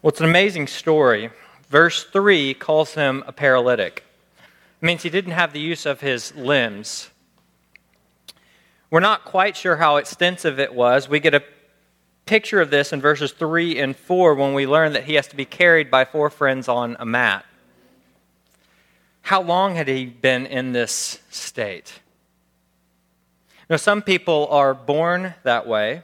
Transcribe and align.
Well, 0.00 0.10
it's 0.10 0.20
an 0.20 0.26
amazing 0.26 0.68
story. 0.68 1.30
Verse 1.70 2.04
3 2.04 2.54
calls 2.54 2.94
him 2.94 3.24
a 3.26 3.32
paralytic. 3.32 4.04
It 4.80 4.86
means 4.86 5.02
he 5.02 5.10
didn't 5.10 5.32
have 5.32 5.52
the 5.52 5.58
use 5.58 5.86
of 5.86 6.00
his 6.00 6.32
limbs. 6.36 7.10
We're 8.90 9.00
not 9.00 9.24
quite 9.24 9.56
sure 9.56 9.74
how 9.76 9.96
extensive 9.96 10.60
it 10.60 10.72
was. 10.72 11.08
We 11.08 11.18
get 11.18 11.34
a 11.34 11.42
picture 12.26 12.60
of 12.60 12.70
this 12.70 12.92
in 12.92 13.00
verses 13.00 13.32
3 13.32 13.80
and 13.80 13.96
4 13.96 14.36
when 14.36 14.54
we 14.54 14.68
learn 14.68 14.92
that 14.92 15.04
he 15.04 15.14
has 15.14 15.26
to 15.28 15.36
be 15.36 15.44
carried 15.44 15.90
by 15.90 16.04
four 16.04 16.30
friends 16.30 16.68
on 16.68 16.96
a 17.00 17.04
mat. 17.04 17.44
How 19.22 19.42
long 19.42 19.74
had 19.74 19.88
he 19.88 20.06
been 20.06 20.46
in 20.46 20.72
this 20.72 21.18
state? 21.28 22.00
Now, 23.68 23.76
some 23.76 24.00
people 24.00 24.46
are 24.50 24.74
born 24.74 25.34
that 25.42 25.66
way. 25.66 26.02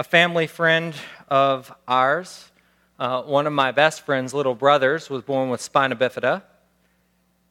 A 0.00 0.02
family 0.02 0.46
friend 0.46 0.94
of 1.28 1.70
ours, 1.86 2.50
uh, 2.98 3.20
one 3.20 3.46
of 3.46 3.52
my 3.52 3.70
best 3.70 4.00
friend's 4.00 4.32
little 4.32 4.54
brothers, 4.54 5.10
was 5.10 5.22
born 5.22 5.50
with 5.50 5.60
spina 5.60 5.94
bifida. 5.94 6.40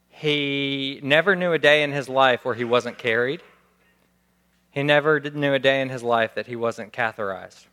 He 0.10 1.00
never 1.04 1.36
knew 1.36 1.54
a 1.54 1.60
day 1.60 1.84
in 1.84 1.92
his 1.92 2.10
life 2.10 2.44
where 2.44 2.56
he 2.56 2.64
wasn't 2.64 2.98
carried. 2.98 3.44
He 4.72 4.82
never 4.82 5.20
knew 5.20 5.54
a 5.54 5.60
day 5.60 5.80
in 5.80 5.90
his 5.90 6.02
life 6.02 6.34
that 6.34 6.48
he 6.48 6.56
wasn't 6.56 6.92
catheterized. 6.92 7.68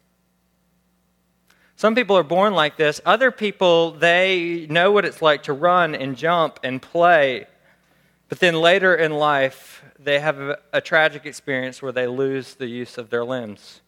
Some 1.76 1.94
people 1.94 2.18
are 2.18 2.22
born 2.22 2.52
like 2.52 2.76
this. 2.76 3.00
Other 3.06 3.30
people, 3.30 3.92
they 3.92 4.66
know 4.68 4.92
what 4.92 5.06
it's 5.06 5.22
like 5.22 5.44
to 5.44 5.54
run 5.54 5.94
and 5.94 6.18
jump 6.18 6.60
and 6.62 6.82
play. 6.82 7.46
But 8.28 8.40
then 8.40 8.54
later 8.54 8.94
in 8.94 9.12
life, 9.12 9.82
they 9.98 10.20
have 10.20 10.38
a, 10.38 10.58
a 10.74 10.82
tragic 10.82 11.24
experience 11.24 11.80
where 11.80 11.92
they 11.92 12.06
lose 12.06 12.56
the 12.56 12.66
use 12.66 12.98
of 12.98 13.08
their 13.08 13.24
limbs. 13.24 13.80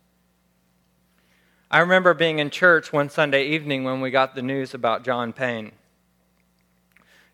I 1.70 1.80
remember 1.80 2.14
being 2.14 2.38
in 2.38 2.48
church 2.48 2.94
one 2.94 3.10
Sunday 3.10 3.48
evening 3.48 3.84
when 3.84 4.00
we 4.00 4.10
got 4.10 4.34
the 4.34 4.40
news 4.40 4.72
about 4.72 5.04
John 5.04 5.34
Payne. 5.34 5.72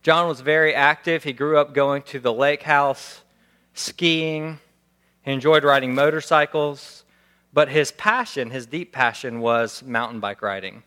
John 0.03 0.27
was 0.27 0.41
very 0.41 0.75
active. 0.75 1.23
He 1.23 1.33
grew 1.33 1.57
up 1.57 1.73
going 1.73 2.03
to 2.03 2.19
the 2.19 2.33
lake 2.33 2.65
house, 2.65 3.21
skiing, 3.75 4.59
he 5.23 5.31
enjoyed 5.31 5.63
riding 5.63 5.95
motorcycles, 5.95 7.05
but 7.53 7.69
his 7.69 7.93
passion, 7.93 8.51
his 8.51 8.67
deep 8.67 8.93
passion, 8.93 9.39
was 9.39 9.85
mountain 9.85 10.19
bike 10.19 10.43
riding. 10.43 10.83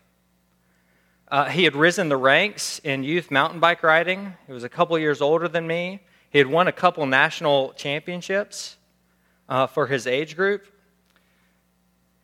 Uh, 1.26 1.46
he 1.46 1.64
had 1.64 1.74
risen 1.74 2.10
the 2.10 2.18
ranks 2.18 2.80
in 2.80 3.02
youth 3.02 3.30
mountain 3.30 3.60
bike 3.60 3.82
riding. 3.82 4.34
He 4.46 4.52
was 4.52 4.62
a 4.62 4.68
couple 4.68 4.98
years 4.98 5.22
older 5.22 5.48
than 5.48 5.66
me. 5.66 6.00
He 6.28 6.36
had 6.36 6.48
won 6.48 6.68
a 6.68 6.72
couple 6.72 7.06
national 7.06 7.72
championships 7.72 8.76
uh, 9.48 9.66
for 9.66 9.86
his 9.86 10.06
age 10.06 10.36
group. 10.36 10.66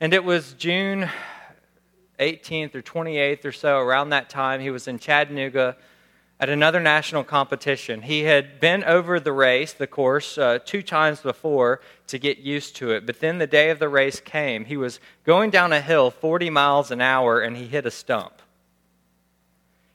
And 0.04 0.12
it 0.12 0.22
was 0.22 0.52
June 0.58 1.08
18th 2.20 2.74
or 2.74 2.82
28th 2.82 3.46
or 3.46 3.52
so, 3.52 3.78
around 3.78 4.10
that 4.10 4.28
time, 4.28 4.60
he 4.60 4.68
was 4.68 4.86
in 4.86 4.98
Chattanooga 4.98 5.78
at 6.38 6.50
another 6.50 6.78
national 6.78 7.24
competition. 7.24 8.02
He 8.02 8.24
had 8.24 8.60
been 8.60 8.84
over 8.84 9.18
the 9.18 9.32
race, 9.32 9.72
the 9.72 9.86
course, 9.86 10.36
uh, 10.36 10.58
two 10.62 10.82
times 10.82 11.22
before 11.22 11.80
to 12.08 12.18
get 12.18 12.36
used 12.36 12.76
to 12.76 12.90
it. 12.90 13.06
But 13.06 13.20
then 13.20 13.38
the 13.38 13.46
day 13.46 13.70
of 13.70 13.78
the 13.78 13.88
race 13.88 14.20
came. 14.20 14.66
He 14.66 14.76
was 14.76 15.00
going 15.24 15.48
down 15.48 15.72
a 15.72 15.80
hill 15.80 16.10
40 16.10 16.50
miles 16.50 16.90
an 16.90 17.00
hour 17.00 17.40
and 17.40 17.56
he 17.56 17.66
hit 17.66 17.86
a 17.86 17.90
stump. 17.90 18.42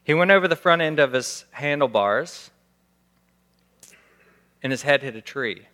He 0.02 0.12
went 0.12 0.32
over 0.32 0.48
the 0.48 0.56
front 0.56 0.82
end 0.82 0.98
of 0.98 1.12
his 1.12 1.44
handlebars 1.52 2.50
and 4.60 4.72
his 4.72 4.82
head 4.82 5.04
hit 5.04 5.14
a 5.14 5.22
tree. 5.22 5.68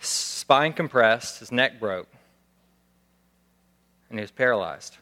Spine 0.00 0.72
compressed, 0.72 1.38
his 1.38 1.52
neck 1.52 1.78
broke, 1.78 2.08
and 4.10 4.18
he 4.18 4.22
was 4.22 4.30
paralyzed 4.30 4.96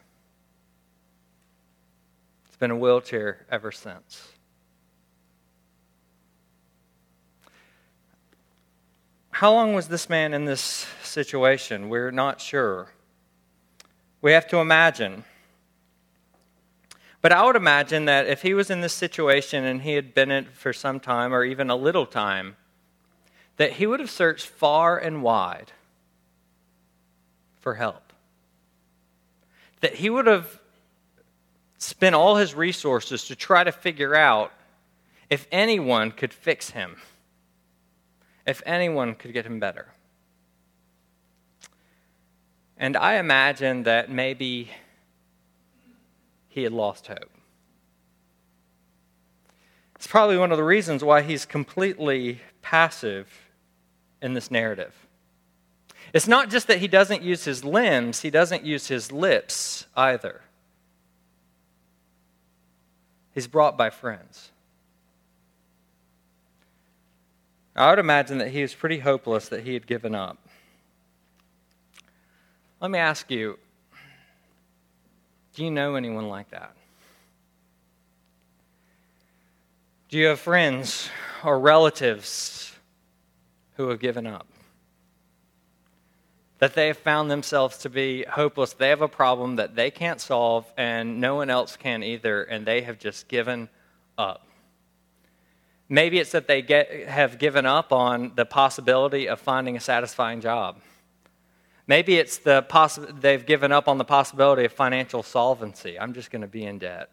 He's 2.57 2.59
been 2.61 2.71
in 2.71 2.77
a 2.77 2.79
wheelchair 2.79 3.45
ever 3.51 3.71
since. 3.71 4.29
How 9.29 9.51
long 9.51 9.75
was 9.75 9.89
this 9.89 10.09
man 10.09 10.33
in 10.33 10.45
this 10.45 10.87
situation? 11.03 11.89
We're 11.89 12.09
not 12.09 12.41
sure. 12.41 12.87
We 14.23 14.31
have 14.31 14.47
to 14.47 14.57
imagine. 14.57 15.23
But 17.21 17.31
I 17.31 17.45
would 17.45 17.55
imagine 17.55 18.05
that 18.05 18.25
if 18.25 18.41
he 18.41 18.55
was 18.55 18.71
in 18.71 18.81
this 18.81 18.93
situation 18.93 19.63
and 19.63 19.83
he 19.83 19.93
had 19.93 20.15
been 20.15 20.31
in 20.31 20.45
it 20.45 20.53
for 20.53 20.73
some 20.73 20.99
time 20.99 21.35
or 21.35 21.43
even 21.43 21.69
a 21.69 21.75
little 21.75 22.07
time, 22.07 22.55
that 23.57 23.73
he 23.73 23.85
would 23.85 23.99
have 23.99 24.09
searched 24.09 24.47
far 24.47 24.97
and 24.97 25.21
wide 25.21 25.73
for 27.59 27.75
help. 27.75 28.06
That 29.81 29.95
he 29.95 30.09
would 30.09 30.27
have 30.27 30.59
spent 31.77 32.15
all 32.15 32.35
his 32.35 32.55
resources 32.55 33.25
to 33.25 33.35
try 33.35 33.63
to 33.63 33.71
figure 33.71 34.15
out 34.15 34.51
if 35.29 35.47
anyone 35.51 36.11
could 36.11 36.33
fix 36.33 36.71
him, 36.71 36.97
if 38.45 38.61
anyone 38.65 39.13
could 39.15 39.33
get 39.33 39.45
him 39.45 39.59
better. 39.59 39.87
And 42.77 42.95
I 42.95 43.15
imagine 43.15 43.83
that 43.83 44.09
maybe 44.09 44.69
he 46.47 46.63
had 46.63 46.71
lost 46.71 47.07
hope. 47.07 47.31
It's 49.95 50.07
probably 50.07 50.37
one 50.37 50.51
of 50.51 50.57
the 50.57 50.63
reasons 50.63 51.03
why 51.03 51.23
he's 51.23 51.45
completely 51.45 52.41
passive 52.61 53.27
in 54.21 54.33
this 54.33 54.51
narrative. 54.51 55.06
It's 56.13 56.27
not 56.27 56.49
just 56.49 56.67
that 56.67 56.79
he 56.79 56.87
doesn't 56.87 57.21
use 57.21 57.43
his 57.43 57.63
limbs, 57.63 58.21
he 58.21 58.29
doesn't 58.29 58.63
use 58.63 58.87
his 58.87 59.11
lips 59.11 59.85
either. 59.95 60.41
He's 63.33 63.47
brought 63.47 63.77
by 63.77 63.89
friends. 63.89 64.51
I 67.75 67.91
would 67.91 67.99
imagine 67.99 68.39
that 68.39 68.49
he 68.49 68.63
was 68.63 68.73
pretty 68.73 68.97
hopeless 68.97 69.49
that 69.49 69.63
he 69.63 69.73
had 69.75 69.85
given 69.85 70.15
up. 70.15 70.39
Let 72.81 72.89
me 72.89 72.97
ask 72.97 73.29
you 73.29 73.59
do 75.53 75.63
you 75.63 75.71
know 75.71 75.95
anyone 75.95 76.29
like 76.29 76.51
that? 76.51 76.71
Do 80.09 80.17
you 80.17 80.27
have 80.27 80.39
friends 80.39 81.09
or 81.43 81.59
relatives 81.59 82.71
who 83.75 83.89
have 83.89 83.99
given 83.99 84.27
up? 84.27 84.47
That 86.59 86.73
they 86.73 86.87
have 86.87 86.97
found 86.97 87.29
themselves 87.29 87.77
to 87.79 87.89
be 87.89 88.23
hopeless. 88.23 88.73
They 88.73 88.89
have 88.89 89.01
a 89.01 89.07
problem 89.07 89.57
that 89.57 89.75
they 89.75 89.91
can't 89.91 90.19
solve, 90.19 90.65
and 90.75 91.21
no 91.21 91.35
one 91.35 91.49
else 91.49 91.77
can 91.77 92.03
either, 92.03 92.43
and 92.43 92.65
they 92.65 92.81
have 92.81 92.97
just 92.97 93.27
given 93.27 93.69
up. 94.17 94.47
Maybe 95.89 96.19
it's 96.19 96.31
that 96.31 96.47
they 96.47 96.61
get, 96.61 97.07
have 97.07 97.37
given 97.37 97.65
up 97.65 97.91
on 97.91 98.33
the 98.35 98.45
possibility 98.45 99.29
of 99.29 99.39
finding 99.39 99.77
a 99.77 99.79
satisfying 99.79 100.41
job. 100.41 100.77
Maybe 101.85 102.17
it's 102.17 102.37
the 102.39 102.63
possi- 102.63 103.21
they've 103.21 103.45
given 103.45 103.71
up 103.71 103.87
on 103.87 103.97
the 103.97 104.03
possibility 104.03 104.65
of 104.65 104.73
financial 104.73 105.23
solvency. 105.23 105.97
I'm 105.97 106.13
just 106.13 106.31
going 106.31 106.41
to 106.41 106.47
be 106.47 106.65
in 106.65 106.79
debt. 106.79 107.09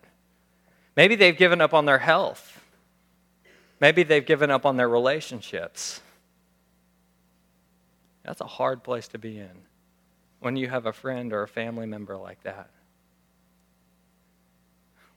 Maybe 0.97 1.15
they've 1.15 1.37
given 1.37 1.61
up 1.61 1.73
on 1.73 1.85
their 1.85 1.99
health. 1.99 2.61
Maybe 3.81 4.03
they've 4.03 4.25
given 4.25 4.51
up 4.51 4.67
on 4.67 4.77
their 4.77 4.89
relationships. 4.89 6.01
That's 8.25 8.41
a 8.41 8.47
hard 8.47 8.83
place 8.83 9.09
to 9.09 9.19
be 9.19 9.39
in 9.39 9.51
when 10.41 10.57
you 10.57 10.69
have 10.69 10.87
a 10.87 10.93
friend 10.93 11.33
or 11.33 11.43
a 11.43 11.49
family 11.49 11.87
member 11.87 12.17
like 12.17 12.43
that. 12.43 12.71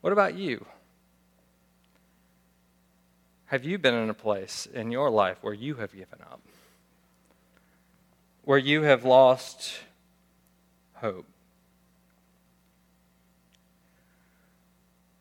What 0.02 0.14
about 0.14 0.36
you? 0.36 0.66
Have 3.48 3.64
you 3.64 3.78
been 3.78 3.94
in 3.94 4.10
a 4.10 4.14
place 4.14 4.68
in 4.74 4.92
your 4.92 5.10
life 5.10 5.38
where 5.42 5.54
you 5.54 5.76
have 5.76 5.94
given 5.94 6.20
up? 6.22 6.42
Where 8.44 8.58
you 8.58 8.84
have 8.84 9.06
lost 9.06 9.80
hope? 10.96 11.26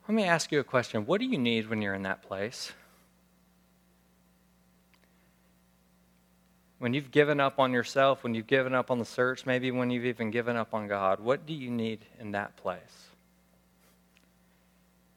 Let 0.09 0.15
me 0.15 0.25
ask 0.25 0.53
you 0.53 0.61
a 0.61 0.65
question. 0.65 1.07
What 1.07 1.21
do 1.21 1.27
you 1.27 1.39
need 1.39 1.69
when 1.69 1.83
you're 1.83 1.95
in 1.95 2.03
that 2.03 2.23
place? 2.23 2.73
When 6.79 6.93
you've 6.93 7.11
given 7.11 7.41
up 7.41 7.59
on 7.59 7.73
yourself, 7.73 8.23
when 8.23 8.35
you've 8.35 8.47
given 8.47 8.75
up 8.75 8.91
on 8.91 8.99
the 8.99 9.05
search, 9.05 9.47
maybe 9.47 9.71
when 9.71 9.91
you've 9.91 10.05
even 10.05 10.31
given 10.31 10.57
up 10.57 10.75
on 10.75 10.89
God, 10.89 11.21
what 11.21 11.47
do 11.47 11.55
you 11.55 11.71
need 11.71 12.01
in 12.21 12.33
that 12.33 12.57
place? 12.57 13.09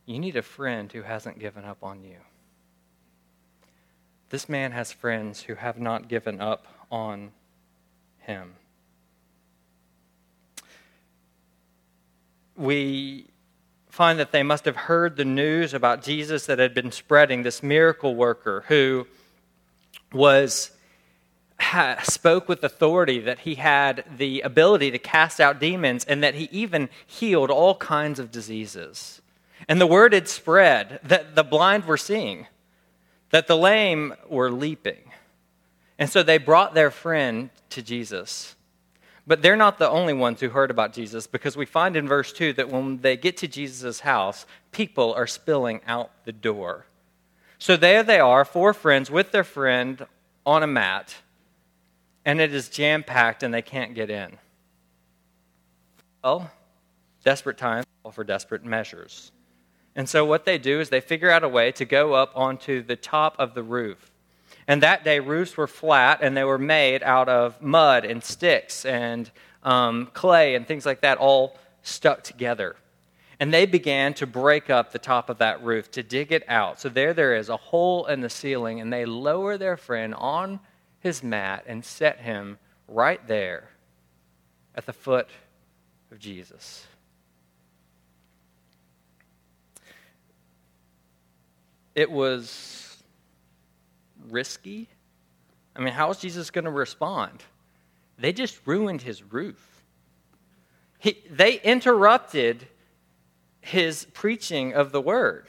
You 0.05 0.19
need 0.19 0.37
a 0.37 0.41
friend 0.41 0.91
who 0.91 1.01
hasn't 1.01 1.37
given 1.37 1.65
up 1.65 1.83
on 1.83 2.03
you. 2.03 2.15
This 4.29 4.47
man 4.47 4.71
has 4.71 4.91
friends 4.91 5.41
who 5.41 5.55
have 5.55 5.79
not 5.79 6.07
given 6.07 6.39
up 6.39 6.65
on 6.91 7.31
him. 8.19 8.55
We 12.55 13.27
find 13.89 14.19
that 14.19 14.31
they 14.31 14.43
must 14.43 14.65
have 14.65 14.75
heard 14.75 15.17
the 15.17 15.25
news 15.25 15.73
about 15.73 16.03
Jesus 16.03 16.45
that 16.45 16.59
had 16.59 16.73
been 16.73 16.91
spreading, 16.91 17.43
this 17.43 17.61
miracle 17.61 18.15
worker 18.15 18.63
who 18.67 19.07
was 20.13 20.71
spoke 22.03 22.47
with 22.47 22.63
authority, 22.63 23.19
that 23.19 23.39
he 23.39 23.55
had 23.55 24.03
the 24.17 24.41
ability 24.41 24.91
to 24.91 24.99
cast 24.99 25.39
out 25.39 25.59
demons, 25.59 26.05
and 26.05 26.23
that 26.23 26.35
he 26.35 26.49
even 26.51 26.89
healed 27.05 27.51
all 27.51 27.75
kinds 27.75 28.19
of 28.19 28.31
diseases. 28.31 29.21
And 29.67 29.79
the 29.79 29.87
word 29.87 30.13
had 30.13 30.27
spread 30.27 30.99
that 31.03 31.35
the 31.35 31.43
blind 31.43 31.85
were 31.85 31.97
seeing, 31.97 32.47
that 33.31 33.47
the 33.47 33.57
lame 33.57 34.13
were 34.27 34.51
leaping. 34.51 35.11
And 35.97 36.09
so 36.09 36.23
they 36.23 36.37
brought 36.37 36.73
their 36.73 36.91
friend 36.91 37.49
to 37.71 37.81
Jesus. 37.81 38.55
But 39.27 39.41
they're 39.43 39.55
not 39.55 39.77
the 39.77 39.89
only 39.89 40.13
ones 40.13 40.39
who 40.39 40.49
heard 40.49 40.71
about 40.71 40.93
Jesus 40.93 41.27
because 41.27 41.55
we 41.55 41.65
find 41.65 41.95
in 41.95 42.07
verse 42.07 42.33
2 42.33 42.53
that 42.53 42.69
when 42.69 43.01
they 43.01 43.15
get 43.15 43.37
to 43.37 43.47
Jesus' 43.47 43.99
house, 43.99 44.45
people 44.71 45.13
are 45.13 45.27
spilling 45.27 45.81
out 45.85 46.09
the 46.25 46.31
door. 46.31 46.85
So 47.59 47.75
there 47.75 48.01
they 48.01 48.19
are, 48.19 48.45
four 48.45 48.73
friends 48.73 49.11
with 49.11 49.31
their 49.31 49.43
friend 49.43 50.07
on 50.45 50.63
a 50.63 50.67
mat, 50.67 51.17
and 52.29 52.39
it 52.39 52.53
is 52.53 52.69
jam 52.69 53.01
packed 53.01 53.41
and 53.41 53.51
they 53.51 53.63
can't 53.63 53.95
get 53.95 54.11
in. 54.11 54.37
Well, 56.23 56.51
desperate 57.23 57.57
times 57.57 57.87
call 58.03 58.11
for 58.11 58.23
desperate 58.23 58.63
measures. 58.63 59.31
And 59.95 60.07
so 60.07 60.23
what 60.25 60.45
they 60.45 60.59
do 60.59 60.79
is 60.79 60.89
they 60.89 61.01
figure 61.01 61.31
out 61.31 61.43
a 61.43 61.49
way 61.49 61.71
to 61.71 61.85
go 61.85 62.13
up 62.13 62.31
onto 62.35 62.83
the 62.83 62.95
top 62.95 63.35
of 63.39 63.55
the 63.55 63.63
roof. 63.63 64.11
And 64.67 64.83
that 64.83 65.03
day, 65.03 65.19
roofs 65.19 65.57
were 65.57 65.65
flat 65.65 66.19
and 66.21 66.37
they 66.37 66.43
were 66.43 66.59
made 66.59 67.01
out 67.01 67.29
of 67.29 67.59
mud 67.63 68.05
and 68.05 68.23
sticks 68.23 68.85
and 68.85 69.31
um, 69.63 70.11
clay 70.13 70.53
and 70.53 70.67
things 70.67 70.85
like 70.85 71.01
that, 71.01 71.17
all 71.17 71.57
stuck 71.81 72.21
together. 72.21 72.75
And 73.39 73.51
they 73.51 73.65
began 73.65 74.13
to 74.15 74.27
break 74.27 74.69
up 74.69 74.91
the 74.91 74.99
top 74.99 75.31
of 75.31 75.39
that 75.39 75.63
roof 75.63 75.89
to 75.91 76.03
dig 76.03 76.31
it 76.31 76.43
out. 76.47 76.79
So 76.79 76.89
there 76.89 77.15
there 77.15 77.35
is 77.35 77.49
a 77.49 77.57
hole 77.57 78.05
in 78.05 78.21
the 78.21 78.29
ceiling, 78.29 78.81
and 78.81 78.93
they 78.93 79.05
lower 79.05 79.57
their 79.57 79.77
friend 79.77 80.13
on 80.13 80.59
his 80.99 81.23
mat 81.23 81.63
and 81.67 81.83
set 81.83 82.19
him 82.19 82.57
right 82.87 83.25
there 83.27 83.69
at 84.75 84.85
the 84.85 84.93
foot 84.93 85.27
of 86.11 86.19
Jesus. 86.19 86.85
It 91.95 92.11
was 92.11 93.03
risky. 94.29 94.87
I 95.75 95.81
mean, 95.81 95.93
how 95.93 96.09
is 96.11 96.17
Jesus 96.17 96.51
going 96.51 96.65
to 96.65 96.71
respond? 96.71 97.43
They 98.17 98.33
just 98.33 98.59
ruined 98.65 99.01
his 99.01 99.23
roof. 99.23 99.83
He, 100.97 101.17
they 101.29 101.59
interrupted 101.61 102.67
his 103.61 104.05
preaching 104.13 104.73
of 104.73 104.91
the 104.91 105.01
word. 105.01 105.45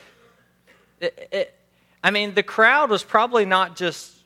It, 1.00 1.28
it, 1.32 1.54
I 2.02 2.10
mean, 2.10 2.34
the 2.34 2.42
crowd 2.42 2.90
was 2.90 3.02
probably 3.02 3.44
not 3.44 3.76
just 3.76 4.19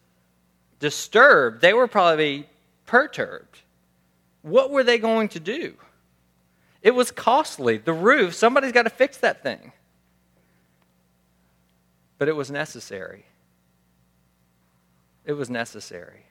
disturbed, 0.85 1.63
they 1.63 1.73
were 1.73 1.89
probably 1.89 2.47
perturbed. 2.85 3.61
What 4.43 4.71
were 4.71 4.85
they 4.85 4.99
going 4.99 5.31
to 5.31 5.41
do? 5.41 5.73
It 6.83 6.95
was 6.95 7.11
costly. 7.11 7.79
The 7.79 7.95
roof, 7.95 8.35
somebody's 8.35 8.73
got 8.73 8.83
to 8.83 8.91
fix 8.91 9.17
that 9.19 9.43
thing. 9.43 9.73
But 12.19 12.29
it 12.29 12.37
was 12.37 12.51
necessary. 12.51 13.25
It 15.25 15.33
was 15.33 15.49
necessary. 15.49 16.27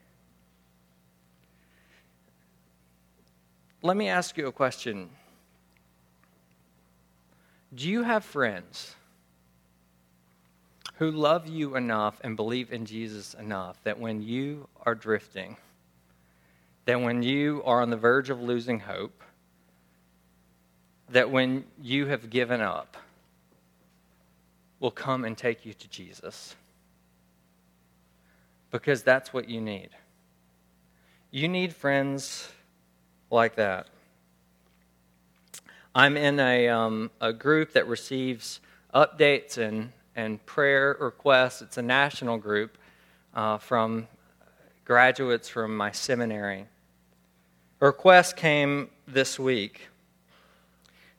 Let 3.81 3.97
me 3.97 4.07
ask 4.07 4.37
you 4.37 4.45
a 4.45 4.51
question. 4.51 5.09
Do 7.73 7.89
you 7.89 8.03
have 8.03 8.23
friends 8.23 8.93
who 10.97 11.09
love 11.09 11.47
you 11.47 11.75
enough 11.75 12.19
and 12.23 12.35
believe 12.35 12.71
in 12.71 12.85
Jesus 12.85 13.33
enough 13.33 13.77
that 13.83 13.99
when 13.99 14.21
you 14.21 14.67
are 14.85 14.95
drifting, 14.95 15.57
that 16.85 17.01
when 17.01 17.23
you 17.23 17.61
are 17.65 17.81
on 17.81 17.89
the 17.89 17.97
verge 17.97 18.29
of 18.29 18.41
losing 18.41 18.79
hope, 18.79 19.23
that 21.09 21.31
when 21.31 21.65
you 21.81 22.07
have 22.07 22.29
given 22.29 22.61
up, 22.61 22.97
will 24.79 24.91
come 24.91 25.23
and 25.23 25.37
take 25.37 25.65
you 25.65 25.73
to 25.73 25.87
Jesus? 25.87 26.55
Because 28.69 29.01
that's 29.01 29.33
what 29.33 29.47
you 29.47 29.61
need. 29.61 29.89
You 31.31 31.47
need 31.47 31.73
friends 31.73 32.49
like 33.31 33.55
that. 33.55 33.87
I'm 35.95 36.17
in 36.17 36.39
a, 36.39 36.67
um, 36.67 37.11
a 37.21 37.31
group 37.31 37.73
that 37.73 37.87
receives 37.87 38.59
updates 38.93 39.57
and, 39.57 39.91
and 40.15 40.43
prayer 40.45 40.97
requests. 40.99 41.61
It's 41.61 41.77
a 41.77 41.81
national 41.81 42.37
group 42.37 42.77
uh, 43.33 43.57
from 43.57 44.07
graduates 44.85 45.49
from 45.49 45.75
my 45.75 45.91
seminary. 45.91 46.65
A 47.81 47.85
request 47.85 48.35
came 48.35 48.89
this 49.07 49.39
week. 49.39 49.89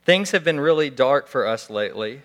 Things 0.05 0.31
have 0.33 0.45
been 0.45 0.61
really 0.61 0.91
dark 0.91 1.29
for 1.29 1.47
us 1.47 1.71
lately. 1.71 2.23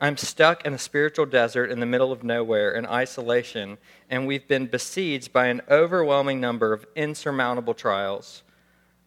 I'm 0.00 0.16
stuck 0.16 0.66
in 0.66 0.74
a 0.74 0.78
spiritual 0.78 1.26
desert 1.26 1.70
in 1.70 1.78
the 1.78 1.86
middle 1.86 2.10
of 2.10 2.24
nowhere 2.24 2.72
in 2.72 2.86
isolation, 2.86 3.78
and 4.10 4.26
we've 4.26 4.48
been 4.48 4.66
besieged 4.66 5.32
by 5.32 5.46
an 5.46 5.62
overwhelming 5.70 6.40
number 6.40 6.72
of 6.72 6.84
insurmountable 6.96 7.74
trials. 7.74 8.42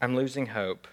I'm 0.02 0.16
losing 0.16 0.48
hope 0.48 0.88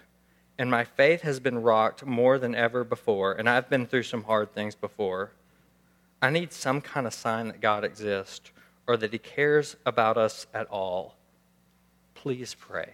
and 0.57 0.69
my 0.69 0.83
faith 0.83 1.21
has 1.21 1.39
been 1.39 1.61
rocked 1.61 2.05
more 2.05 2.37
than 2.37 2.55
ever 2.55 2.83
before, 2.83 3.33
and 3.33 3.49
I've 3.49 3.69
been 3.69 3.87
through 3.87 4.03
some 4.03 4.23
hard 4.23 4.53
things 4.53 4.75
before. 4.75 5.31
I 6.23 6.29
need 6.29 6.53
some 6.53 6.79
kind 6.79 7.05
of 7.05 7.13
sign 7.13 7.49
that 7.49 7.59
God 7.59 7.83
exists 7.83 8.53
or 8.87 8.95
that 8.95 9.11
He 9.11 9.19
cares 9.19 9.75
about 9.85 10.17
us 10.17 10.47
at 10.53 10.67
all. 10.67 11.15
Please 12.15 12.55
pray. 12.57 12.93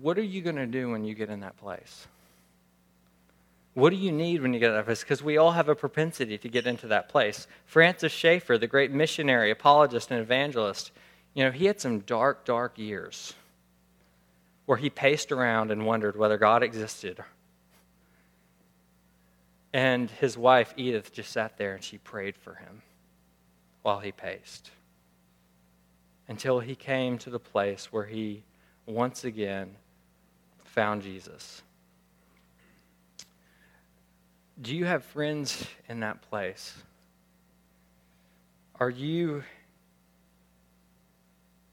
What 0.00 0.16
are 0.16 0.22
you 0.22 0.42
going 0.42 0.54
to 0.54 0.66
do 0.66 0.90
when 0.90 1.04
you 1.04 1.16
get 1.16 1.28
in 1.28 1.40
that 1.40 1.56
place? 1.56 2.06
What 3.74 3.90
do 3.90 3.96
you 3.96 4.12
need 4.12 4.42
when 4.42 4.54
you 4.54 4.60
get 4.60 4.68
in 4.68 4.76
that 4.76 4.84
place? 4.84 5.00
Because 5.00 5.20
we 5.20 5.36
all 5.36 5.50
have 5.50 5.68
a 5.68 5.74
propensity 5.74 6.38
to 6.38 6.48
get 6.48 6.68
into 6.68 6.86
that 6.86 7.08
place. 7.08 7.48
Francis 7.66 8.12
Schaeffer, 8.12 8.56
the 8.58 8.68
great 8.68 8.92
missionary, 8.92 9.50
apologist, 9.50 10.12
and 10.12 10.20
evangelist, 10.20 10.92
you 11.34 11.42
know, 11.42 11.50
he 11.50 11.64
had 11.64 11.80
some 11.80 11.98
dark, 11.98 12.44
dark 12.44 12.78
years 12.78 13.34
where 14.66 14.78
he 14.78 14.88
paced 14.88 15.32
around 15.32 15.72
and 15.72 15.84
wondered 15.84 16.16
whether 16.16 16.38
God 16.38 16.62
existed. 16.62 17.18
And 19.74 20.08
his 20.08 20.38
wife, 20.38 20.72
Edith, 20.76 21.12
just 21.12 21.32
sat 21.32 21.58
there 21.58 21.74
and 21.74 21.82
she 21.82 21.98
prayed 21.98 22.36
for 22.36 22.54
him 22.54 22.82
while 23.82 23.98
he 23.98 24.12
paced 24.12 24.70
until 26.28 26.60
he 26.60 26.76
came 26.76 27.18
to 27.18 27.28
the 27.28 27.40
place 27.40 27.92
where 27.92 28.06
he 28.06 28.44
once 28.86 29.24
again 29.24 29.74
found 30.64 31.02
Jesus. 31.02 31.62
Do 34.62 34.76
you 34.76 34.84
have 34.84 35.04
friends 35.04 35.66
in 35.88 36.00
that 36.00 36.22
place? 36.22 36.72
Are 38.78 38.90
you 38.90 39.42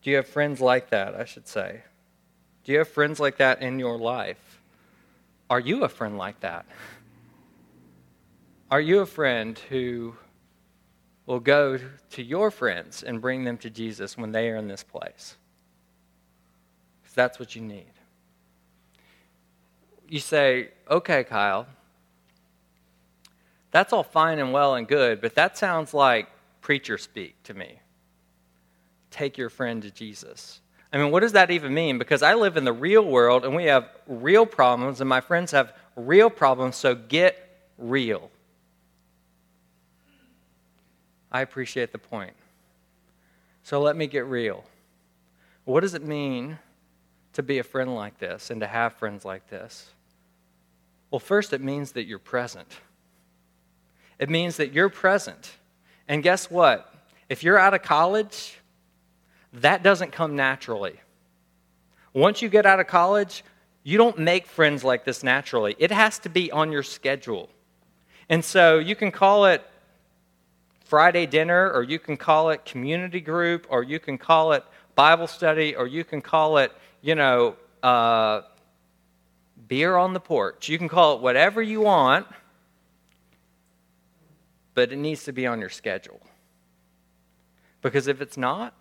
do 0.01 0.10
you 0.10 0.15
have 0.15 0.27
friends 0.27 0.60
like 0.60 0.89
that, 0.89 1.13
I 1.13 1.25
should 1.25 1.48
say? 1.48 1.81
Do 2.63 2.72
you 2.72 2.79
have 2.79 2.88
friends 2.88 3.20
like 3.20 3.38
that 3.38 3.62
in 3.62 3.77
your 3.77 4.00
life? 4.00 4.60
Are 5.51 5.60
you 5.60 5.84
a 5.84 5.89
friend 5.89 6.17
like 6.17 6.39
that? 6.39 6.65
Are 8.71 8.81
you 8.81 9.01
a 9.01 9.05
friend 9.05 9.59
who 9.69 10.15
will 11.25 11.41
go 11.41 11.77
to 12.11 12.23
your 12.23 12.49
friends 12.49 13.03
and 13.03 13.19
bring 13.19 13.43
them 13.43 13.57
to 13.57 13.69
Jesus 13.69 14.17
when 14.17 14.31
they 14.31 14.49
are 14.49 14.55
in 14.55 14.69
this 14.69 14.81
place? 14.81 15.35
Because 17.01 17.13
that's 17.13 17.37
what 17.37 17.53
you 17.53 17.61
need. 17.61 17.91
You 20.07 20.19
say, 20.19 20.69
okay, 20.89 21.25
Kyle, 21.25 21.67
that's 23.71 23.91
all 23.91 24.03
fine 24.03 24.39
and 24.39 24.53
well 24.53 24.75
and 24.75 24.87
good, 24.87 25.19
but 25.19 25.35
that 25.35 25.57
sounds 25.57 25.93
like 25.93 26.29
preacher 26.61 26.97
speak 26.97 27.43
to 27.43 27.53
me 27.53 27.81
take 29.11 29.37
your 29.37 29.49
friend 29.49 29.81
to 29.83 29.91
Jesus. 29.91 30.61
I 30.91 30.97
mean, 30.97 31.11
what 31.11 31.19
does 31.19 31.33
that 31.33 31.51
even 31.51 31.73
mean? 31.73 31.97
Because 31.97 32.23
I 32.23 32.33
live 32.33 32.57
in 32.57 32.63
the 32.63 32.73
real 32.73 33.03
world 33.03 33.45
and 33.45 33.55
we 33.55 33.65
have 33.65 33.89
real 34.07 34.45
problems, 34.45 35.01
and 35.01 35.09
my 35.09 35.21
friends 35.21 35.51
have 35.51 35.73
real 35.95 36.29
problems, 36.29 36.77
so 36.77 36.95
get 36.95 37.67
real. 37.77 38.31
I 41.31 41.41
appreciate 41.41 41.91
the 41.91 41.97
point. 41.97 42.33
So 43.63 43.81
let 43.81 43.95
me 43.95 44.07
get 44.07 44.25
real. 44.25 44.63
What 45.65 45.81
does 45.81 45.93
it 45.93 46.03
mean 46.03 46.57
to 47.33 47.43
be 47.43 47.59
a 47.59 47.63
friend 47.63 47.95
like 47.95 48.17
this 48.17 48.50
and 48.50 48.59
to 48.61 48.67
have 48.67 48.93
friends 48.93 49.23
like 49.23 49.50
this? 49.50 49.89
Well, 51.09 51.19
first, 51.19 51.53
it 51.53 51.61
means 51.61 51.93
that 51.93 52.05
you're 52.05 52.19
present. 52.19 52.67
It 54.19 54.29
means 54.29 54.57
that 54.57 54.71
you're 54.73 54.89
present. 54.89 55.51
And 56.07 56.23
guess 56.23 56.50
what? 56.50 56.93
If 57.29 57.43
you're 57.43 57.57
out 57.57 57.73
of 57.73 57.81
college, 57.81 58.57
that 59.53 59.83
doesn't 59.83 60.11
come 60.11 60.35
naturally. 60.35 61.00
Once 62.13 62.41
you 62.41 62.50
get 62.50 62.65
out 62.65 62.79
of 62.79 62.88
college, 62.88 63.43
you 63.83 63.97
don't 63.97 64.19
make 64.19 64.45
friends 64.47 64.83
like 64.83 65.05
this 65.05 65.23
naturally. 65.23 65.75
It 65.79 65.91
has 65.91 66.19
to 66.19 66.29
be 66.29 66.51
on 66.51 66.71
your 66.71 66.83
schedule. 66.83 67.50
And 68.29 68.43
so 68.43 68.79
you 68.79 68.95
can 68.95 69.11
call 69.11 69.45
it 69.45 69.63
Friday 70.91 71.25
dinner, 71.25 71.71
or 71.71 71.83
you 71.83 71.98
can 71.98 72.17
call 72.17 72.50
it 72.50 72.65
community 72.65 73.21
group, 73.21 73.65
or 73.69 73.81
you 73.81 73.98
can 73.98 74.17
call 74.17 74.51
it 74.51 74.62
Bible 74.93 75.25
study, 75.25 75.74
or 75.74 75.88
you 75.88 76.03
can 76.03 76.21
call 76.21 76.57
it, 76.57 76.74
you 77.01 77.15
know, 77.15 77.55
uh, 77.81 78.41
beer 79.69 79.95
on 79.95 80.12
the 80.12 80.19
porch. 80.19 80.67
You 80.67 80.77
can 80.77 80.89
call 80.89 81.15
it 81.15 81.21
whatever 81.21 81.62
you 81.62 81.79
want, 81.79 82.27
but 84.74 84.91
it 84.91 84.98
needs 84.98 85.24
to 85.24 85.31
be 85.31 85.48
on 85.48 85.62
your 85.62 85.69
schedule. 85.69 86.19
Because 87.81 88.07
if 88.07 88.19
it's 88.19 88.36
not, 88.36 88.74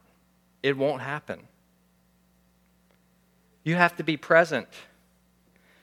it 0.64 0.76
won't 0.76 1.02
happen. 1.02 1.38
You 3.62 3.76
have 3.76 3.94
to 3.98 4.02
be 4.02 4.16
present. 4.16 4.66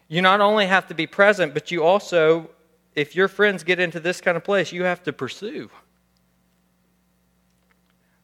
You 0.09 0.21
not 0.21 0.41
only 0.41 0.65
have 0.65 0.87
to 0.87 0.93
be 0.93 1.07
present, 1.07 1.53
but 1.53 1.71
you 1.71 1.85
also, 1.85 2.49
if 2.95 3.15
your 3.15 3.29
friends 3.29 3.63
get 3.63 3.79
into 3.79 4.01
this 4.01 4.19
kind 4.19 4.35
of 4.35 4.43
place, 4.43 4.73
you 4.73 4.83
have 4.83 5.01
to 5.03 5.13
pursue. 5.13 5.69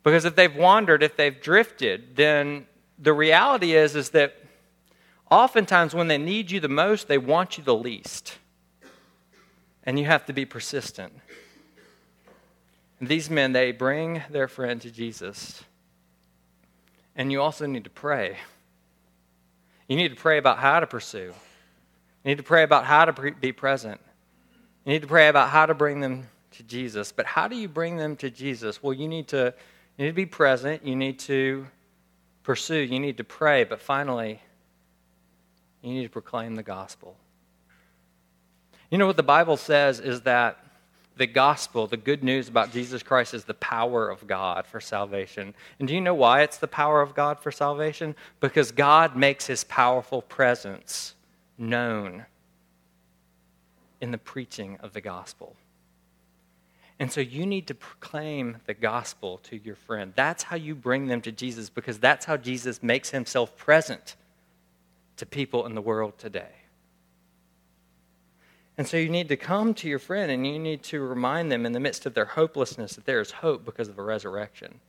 Because 0.04 0.26
if 0.26 0.36
they've 0.36 0.56
wandered, 0.56 1.02
if 1.02 1.16
they've 1.16 1.40
drifted, 1.42 2.16
then 2.16 2.68
the 3.00 3.14
reality 3.14 3.74
is, 3.74 3.96
is 3.96 4.10
that 4.12 4.36
oftentimes 5.32 5.96
when 5.96 6.10
they 6.10 6.18
need 6.18 6.52
you 6.52 6.60
the 6.60 6.68
most, 6.68 7.08
they 7.08 7.18
want 7.18 7.58
you 7.58 7.64
the 7.64 7.76
least. 7.76 8.38
And 9.86 9.98
you 9.98 10.06
have 10.06 10.26
to 10.26 10.34
be 10.34 10.46
persistent. 10.46 11.14
And 13.00 13.10
these 13.10 13.30
men, 13.30 13.52
they 13.52 13.72
bring 13.72 14.22
their 14.30 14.48
friend 14.48 14.82
to 14.82 14.92
Jesus. 14.92 15.64
And 17.16 17.32
you 17.32 17.42
also 17.42 17.66
need 17.66 17.84
to 17.84 17.90
pray. 17.90 18.38
You 19.88 19.98
need 19.98 20.10
to 20.10 20.16
pray 20.16 20.38
about 20.38 20.60
how 20.60 20.80
to 20.80 20.88
pursue. 20.88 21.34
You 22.24 22.30
need 22.30 22.38
to 22.38 22.44
pray 22.44 22.64
about 22.64 22.86
how 22.86 23.06
to 23.06 23.32
be 23.40 23.52
present. 23.52 24.00
You 24.86 24.94
need 24.94 25.02
to 25.02 25.08
pray 25.08 25.28
about 25.28 25.50
how 25.50 25.66
to 25.66 25.74
bring 25.74 26.00
them 26.00 26.28
to 26.52 26.64
Jesus. 26.64 27.12
But 27.12 27.26
how 27.26 27.48
do 27.48 27.56
you 27.56 27.68
bring 27.68 27.98
them 27.98 28.16
to 28.18 28.30
Jesus? 28.30 28.82
Well, 28.82 28.94
you 28.94 29.08
need 29.08 29.28
to 29.30 29.54
you 29.98 30.06
need 30.06 30.12
to 30.12 30.16
be 30.16 30.26
present, 30.26 30.86
you 30.86 30.96
need 30.96 31.20
to 31.20 31.68
pursue, 32.44 32.80
you 32.80 33.00
need 33.00 33.18
to 33.18 33.24
pray, 33.24 33.64
but 33.64 33.82
finally 33.82 34.42
you 35.82 35.94
need 35.94 36.04
to 36.04 36.10
proclaim 36.10 36.56
the 36.56 36.64
gospel. 36.64 37.16
You 38.90 38.98
know 38.98 39.08
what 39.08 39.18
the 39.18 39.24
Bible 39.24 39.58
says 39.58 40.00
is 40.00 40.22
that 40.22 40.60
the 41.16 41.28
gospel, 41.28 41.88
the 41.88 41.98
good 41.98 42.24
news 42.24 42.48
about 42.48 42.72
Jesus 42.72 43.04
Christ, 43.04 43.34
is 43.34 43.44
the 43.44 43.54
power 43.56 44.10
of 44.10 44.26
God 44.28 44.66
for 44.66 44.80
salvation. 44.80 45.54
And 45.78 45.88
do 45.88 45.94
you 45.94 46.02
know 46.02 46.16
why 46.16 46.42
it's 46.42 46.58
the 46.58 46.68
power 46.68 47.02
of 47.02 47.14
God 47.14 47.40
for 47.40 47.52
salvation? 47.52 48.16
Because 48.40 48.72
God 48.72 49.16
makes 49.16 49.46
his 49.46 49.64
powerful 49.64 50.22
presence 50.22 51.14
known 51.58 52.26
in 54.02 54.12
the 54.12 54.18
preaching 54.18 54.78
of 54.82 54.94
the 54.94 55.02
gospel. 55.02 55.56
And 57.00 57.12
so 57.12 57.22
you 57.22 57.46
need 57.46 57.68
to 57.68 57.76
proclaim 57.76 58.58
the 58.66 58.74
gospel 58.74 59.40
to 59.44 59.58
your 59.58 59.76
friend. 59.76 60.14
That's 60.16 60.44
how 60.44 60.56
you 60.56 60.76
bring 60.76 61.08
them 61.08 61.22
to 61.22 61.32
Jesus 61.32 61.70
because 61.70 62.00
that's 62.00 62.26
how 62.26 62.38
Jesus 62.38 62.84
makes 62.84 63.10
himself 63.10 63.58
present 63.58 64.16
to 65.18 65.26
people 65.26 65.66
in 65.66 65.76
the 65.76 65.82
world 65.82 66.18
today. 66.18 66.52
And 68.78 68.88
so 68.88 68.98
you 68.98 69.10
need 69.10 69.30
to 69.30 69.38
come 69.38 69.74
to 69.76 69.88
your 69.88 70.00
friend 70.00 70.32
and 70.32 70.46
you 70.48 70.58
need 70.58 70.84
to 70.84 71.00
remind 71.00 71.52
them 71.52 71.66
in 71.66 71.74
the 71.74 71.80
midst 71.80 72.06
of 72.06 72.14
their 72.14 72.26
hopelessness 72.26 72.96
that 72.96 73.06
there 73.06 73.22
is 73.22 73.32
hope 73.32 73.66
because 73.66 73.88
of 73.88 74.00
a 74.00 74.04
resurrection. 74.04 74.80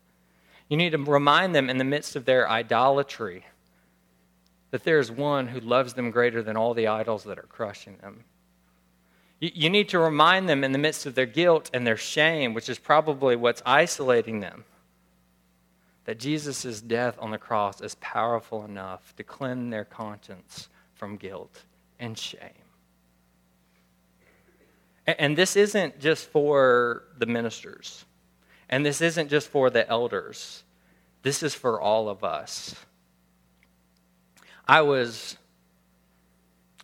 You 0.68 0.76
need 0.76 0.90
to 0.90 0.98
remind 0.98 1.54
them 1.54 1.68
in 1.68 1.76
the 1.76 1.84
midst 1.84 2.16
of 2.16 2.24
their 2.24 2.48
idolatry 2.48 3.44
that 4.70 4.84
there 4.84 4.98
is 4.98 5.10
one 5.10 5.48
who 5.48 5.60
loves 5.60 5.94
them 5.94 6.10
greater 6.10 6.42
than 6.42 6.56
all 6.56 6.74
the 6.74 6.88
idols 6.88 7.24
that 7.24 7.38
are 7.38 7.42
crushing 7.42 7.98
them. 7.98 8.24
You 9.52 9.68
need 9.68 9.90
to 9.90 9.98
remind 9.98 10.48
them 10.48 10.64
in 10.64 10.72
the 10.72 10.78
midst 10.78 11.04
of 11.04 11.14
their 11.14 11.26
guilt 11.26 11.70
and 11.74 11.86
their 11.86 11.96
shame, 11.96 12.54
which 12.54 12.68
is 12.68 12.78
probably 12.78 13.36
what's 13.36 13.60
isolating 13.66 14.40
them, 14.40 14.64
that 16.04 16.18
Jesus' 16.18 16.80
death 16.80 17.16
on 17.18 17.30
the 17.30 17.38
cross 17.38 17.80
is 17.82 17.94
powerful 17.96 18.64
enough 18.64 19.14
to 19.16 19.22
cleanse 19.22 19.70
their 19.70 19.84
conscience 19.84 20.68
from 20.94 21.16
guilt 21.16 21.62
and 21.98 22.16
shame. 22.16 22.38
And 25.06 25.36
this 25.36 25.56
isn't 25.56 26.00
just 26.00 26.30
for 26.30 27.04
the 27.18 27.26
ministers, 27.26 28.06
and 28.70 28.86
this 28.86 29.02
isn't 29.02 29.28
just 29.28 29.48
for 29.48 29.68
the 29.68 29.86
elders. 29.86 30.62
This 31.22 31.42
is 31.42 31.54
for 31.54 31.78
all 31.78 32.08
of 32.08 32.24
us. 32.24 32.74
I 34.66 34.80
was 34.80 35.36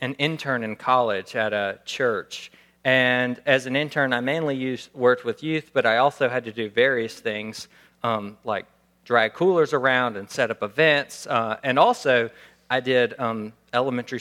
an 0.01 0.15
intern 0.15 0.63
in 0.65 0.77
college 0.77 1.37
at 1.37 1.53
a 1.53 1.79
church. 1.85 2.51
And 2.85 3.41
as 3.47 3.67
an 3.67 3.77
intern, 3.77 4.13
I 4.13 4.21
mainly 4.21 4.57
used, 4.57 4.93
worked 4.95 5.25
with 5.25 5.43
youth, 5.43 5.71
but 5.73 5.85
I 5.85 5.99
also 5.99 6.29
had 6.29 6.45
to 6.45 6.53
do 6.53 6.71
various 6.71 7.19
things 7.19 7.69
um, 8.03 8.39
like 8.45 8.67
drag 9.05 9.35
coolers 9.35 9.73
around 9.73 10.17
and 10.17 10.31
set 10.31 10.51
up 10.51 10.63
events. 10.63 11.27
Uh, 11.27 11.59
and 11.63 11.79
also, 11.79 12.31
I 12.71 12.81
did 12.81 13.19
um, 13.19 13.53
elementary, 13.75 14.21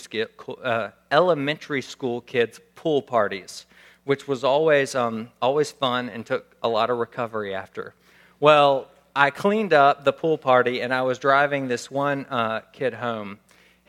uh, 0.64 0.90
elementary 1.12 1.82
school 1.82 2.22
kids' 2.22 2.60
pool 2.76 3.02
parties 3.02 3.66
which 4.10 4.28
was 4.28 4.44
always, 4.44 4.96
um, 4.96 5.30
always 5.40 5.72
fun 5.72 6.10
and 6.10 6.26
took 6.26 6.56
a 6.64 6.68
lot 6.68 6.90
of 6.90 6.98
recovery 6.98 7.54
after. 7.54 7.94
Well, 8.40 8.88
I 9.16 9.30
cleaned 9.30 9.72
up 9.72 10.04
the 10.04 10.12
pool 10.12 10.36
party 10.36 10.82
and 10.82 10.92
I 10.92 11.04
was 11.04 11.20
driving 11.20 11.68
this 11.68 11.92
one 11.92 12.26
uh, 12.26 12.62
kid 12.74 12.96
home. 12.96 13.38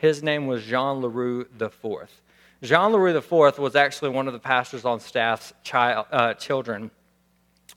His 0.01 0.23
name 0.23 0.47
was 0.47 0.63
Jean 0.63 0.99
Leroux 0.99 1.45
IV. 1.61 2.09
Jean 2.63 2.91
Leroux 2.91 3.15
IV 3.15 3.59
was 3.59 3.75
actually 3.75 4.09
one 4.09 4.25
of 4.25 4.33
the 4.33 4.39
pastors 4.39 4.83
on 4.83 4.99
staff's 4.99 5.53
child, 5.61 6.07
uh, 6.11 6.33
children. 6.33 6.89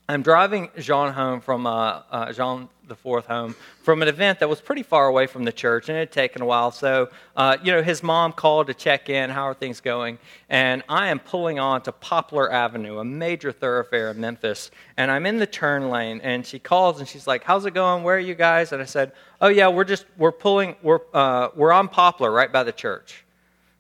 I'm 0.08 0.22
driving 0.22 0.70
Jean 0.78 1.12
home 1.12 1.42
from 1.42 1.66
uh, 1.66 2.00
uh, 2.10 2.32
Jean 2.32 2.70
the 2.86 2.94
fourth 2.94 3.26
home 3.26 3.54
from 3.82 4.02
an 4.02 4.08
event 4.08 4.40
that 4.40 4.48
was 4.48 4.60
pretty 4.60 4.82
far 4.82 5.06
away 5.06 5.26
from 5.26 5.44
the 5.44 5.52
church, 5.52 5.88
and 5.88 5.96
it 5.96 6.00
had 6.00 6.12
taken 6.12 6.42
a 6.42 6.44
while. 6.44 6.70
So, 6.70 7.10
uh, 7.36 7.56
you 7.62 7.72
know, 7.72 7.82
his 7.82 8.02
mom 8.02 8.32
called 8.32 8.66
to 8.68 8.74
check 8.74 9.08
in. 9.08 9.30
How 9.30 9.44
are 9.44 9.54
things 9.54 9.80
going? 9.80 10.18
And 10.48 10.82
I 10.88 11.08
am 11.08 11.18
pulling 11.18 11.58
on 11.58 11.82
to 11.82 11.92
Poplar 11.92 12.50
Avenue, 12.52 12.98
a 12.98 13.04
major 13.04 13.52
thoroughfare 13.52 14.10
in 14.10 14.20
Memphis, 14.20 14.70
and 14.96 15.10
I'm 15.10 15.26
in 15.26 15.38
the 15.38 15.46
turn 15.46 15.88
lane. 15.90 16.20
And 16.22 16.46
she 16.46 16.58
calls 16.58 16.98
and 17.00 17.08
she's 17.08 17.26
like, 17.26 17.44
"How's 17.44 17.66
it 17.66 17.74
going? 17.74 18.02
Where 18.04 18.16
are 18.16 18.20
you 18.20 18.34
guys?" 18.34 18.72
And 18.72 18.80
I 18.82 18.86
said, 18.86 19.12
"Oh 19.40 19.48
yeah, 19.48 19.68
we're 19.68 19.84
just 19.84 20.06
we're 20.16 20.32
pulling 20.32 20.76
we're 20.82 21.00
uh, 21.12 21.48
we're 21.54 21.72
on 21.72 21.88
Poplar 21.88 22.30
right 22.30 22.52
by 22.52 22.64
the 22.64 22.72
church, 22.72 23.24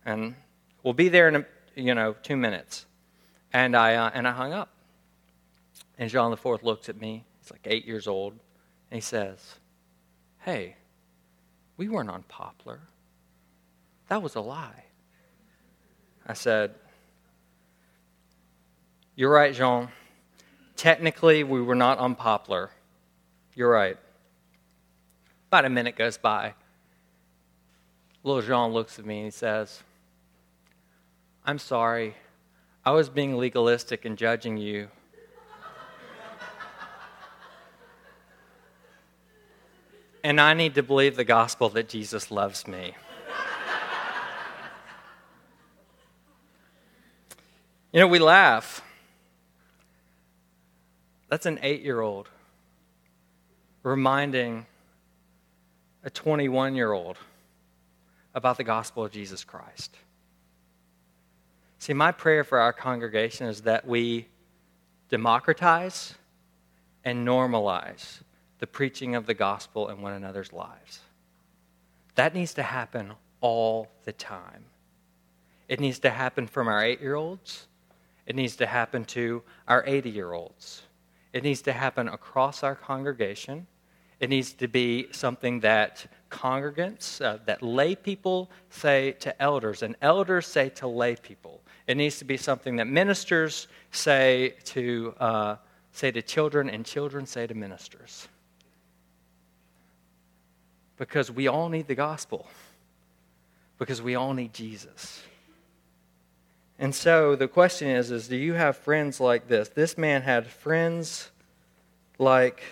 and 0.04 0.34
we'll 0.82 0.94
be 0.94 1.08
there 1.08 1.28
in 1.28 1.36
a, 1.36 1.46
you 1.74 1.94
know 1.94 2.14
two 2.22 2.36
minutes." 2.36 2.86
And 3.52 3.76
I 3.76 3.94
uh, 3.94 4.10
and 4.14 4.26
I 4.26 4.32
hung 4.32 4.52
up. 4.52 4.70
And 5.96 6.10
Jean 6.10 6.30
the 6.30 6.36
Fourth 6.36 6.64
looks 6.64 6.88
at 6.88 7.00
me. 7.00 7.24
He's 7.40 7.52
like 7.52 7.66
eight 7.66 7.86
years 7.86 8.08
old. 8.08 8.34
And 8.94 9.02
he 9.02 9.04
says, 9.04 9.56
Hey, 10.38 10.76
we 11.76 11.88
weren't 11.88 12.10
on 12.10 12.22
Poplar. 12.28 12.78
That 14.06 14.22
was 14.22 14.36
a 14.36 14.40
lie. 14.40 14.84
I 16.24 16.34
said, 16.34 16.76
You're 19.16 19.32
right, 19.32 19.52
Jean. 19.52 19.88
Technically, 20.76 21.42
we 21.42 21.60
were 21.60 21.74
not 21.74 21.98
on 21.98 22.14
Poplar. 22.14 22.70
You're 23.56 23.72
right. 23.72 23.98
About 25.48 25.64
a 25.64 25.70
minute 25.70 25.96
goes 25.96 26.16
by. 26.16 26.54
Little 28.22 28.42
Jean 28.42 28.72
looks 28.72 29.00
at 29.00 29.04
me 29.04 29.16
and 29.16 29.24
he 29.24 29.32
says, 29.32 29.82
I'm 31.44 31.58
sorry. 31.58 32.14
I 32.84 32.92
was 32.92 33.08
being 33.08 33.38
legalistic 33.38 34.04
and 34.04 34.16
judging 34.16 34.56
you 34.56 34.88
and 40.24 40.40
I 40.40 40.54
need 40.54 40.74
to 40.76 40.82
believe 40.82 41.16
the 41.16 41.24
gospel 41.24 41.68
that 41.68 41.90
Jesus 41.90 42.30
loves 42.30 42.66
me. 42.66 42.94
you 47.92 48.00
know, 48.00 48.08
we 48.08 48.18
laugh. 48.18 48.82
That's 51.28 51.44
an 51.44 51.58
eight 51.62 51.82
year 51.82 52.00
old 52.00 52.30
reminding 53.82 54.64
a 56.02 56.08
21 56.08 56.74
year 56.74 56.92
old 56.92 57.18
about 58.34 58.56
the 58.56 58.64
gospel 58.64 59.04
of 59.04 59.12
Jesus 59.12 59.44
Christ. 59.44 59.94
See, 61.80 61.92
my 61.92 62.12
prayer 62.12 62.44
for 62.44 62.58
our 62.58 62.72
congregation 62.72 63.46
is 63.46 63.60
that 63.62 63.86
we 63.86 64.26
democratize 65.10 66.14
and 67.04 67.28
normalize 67.28 68.20
the 68.58 68.66
preaching 68.66 69.14
of 69.14 69.26
the 69.26 69.34
gospel 69.34 69.88
in 69.88 70.00
one 70.00 70.12
another's 70.12 70.52
lives. 70.52 71.00
That 72.14 72.34
needs 72.34 72.54
to 72.54 72.62
happen 72.62 73.12
all 73.40 73.90
the 74.04 74.12
time. 74.12 74.64
It 75.68 75.80
needs 75.80 75.98
to 76.00 76.10
happen 76.10 76.46
from 76.46 76.68
our 76.68 76.82
eight 76.82 77.00
year 77.00 77.14
olds, 77.14 77.66
it 78.26 78.36
needs 78.36 78.56
to 78.56 78.66
happen 78.66 79.04
to 79.06 79.42
our 79.68 79.84
80 79.86 80.10
year 80.10 80.32
olds, 80.32 80.82
it 81.32 81.42
needs 81.42 81.62
to 81.62 81.72
happen 81.72 82.08
across 82.08 82.62
our 82.62 82.74
congregation. 82.74 83.66
It 84.20 84.30
needs 84.30 84.52
to 84.54 84.68
be 84.68 85.08
something 85.10 85.60
that 85.60 86.06
congregants, 86.30 87.22
uh, 87.22 87.38
that 87.46 87.62
lay 87.62 87.94
people 87.96 88.48
say 88.70 89.12
to 89.20 89.42
elders, 89.42 89.82
and 89.82 89.96
elders 90.00 90.46
say 90.46 90.68
to 90.70 90.86
lay 90.86 91.16
people. 91.16 91.60
It 91.86 91.96
needs 91.96 92.18
to 92.20 92.24
be 92.24 92.36
something 92.36 92.76
that 92.76 92.86
ministers 92.86 93.66
say 93.90 94.54
to 94.64 95.14
uh, 95.18 95.56
say 95.92 96.10
to 96.10 96.22
children, 96.22 96.70
and 96.70 96.86
children 96.86 97.26
say 97.26 97.46
to 97.46 97.54
ministers. 97.54 98.28
Because 100.96 101.30
we 101.30 101.48
all 101.48 101.68
need 101.68 101.88
the 101.88 101.94
gospel, 101.94 102.46
because 103.78 104.00
we 104.00 104.14
all 104.14 104.32
need 104.32 104.54
Jesus. 104.54 105.22
And 106.78 106.94
so 106.94 107.36
the 107.36 107.48
question 107.48 107.88
is, 107.88 108.10
is 108.10 108.28
do 108.28 108.36
you 108.36 108.54
have 108.54 108.76
friends 108.76 109.20
like 109.20 109.48
this? 109.48 109.68
This 109.68 109.96
man 109.96 110.22
had 110.22 110.46
friends 110.46 111.30
like 112.18 112.62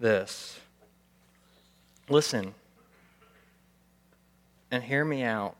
this. 0.00 0.60
Listen 2.08 2.54
and 4.70 4.82
hear 4.82 5.04
me 5.04 5.22
out. 5.22 5.56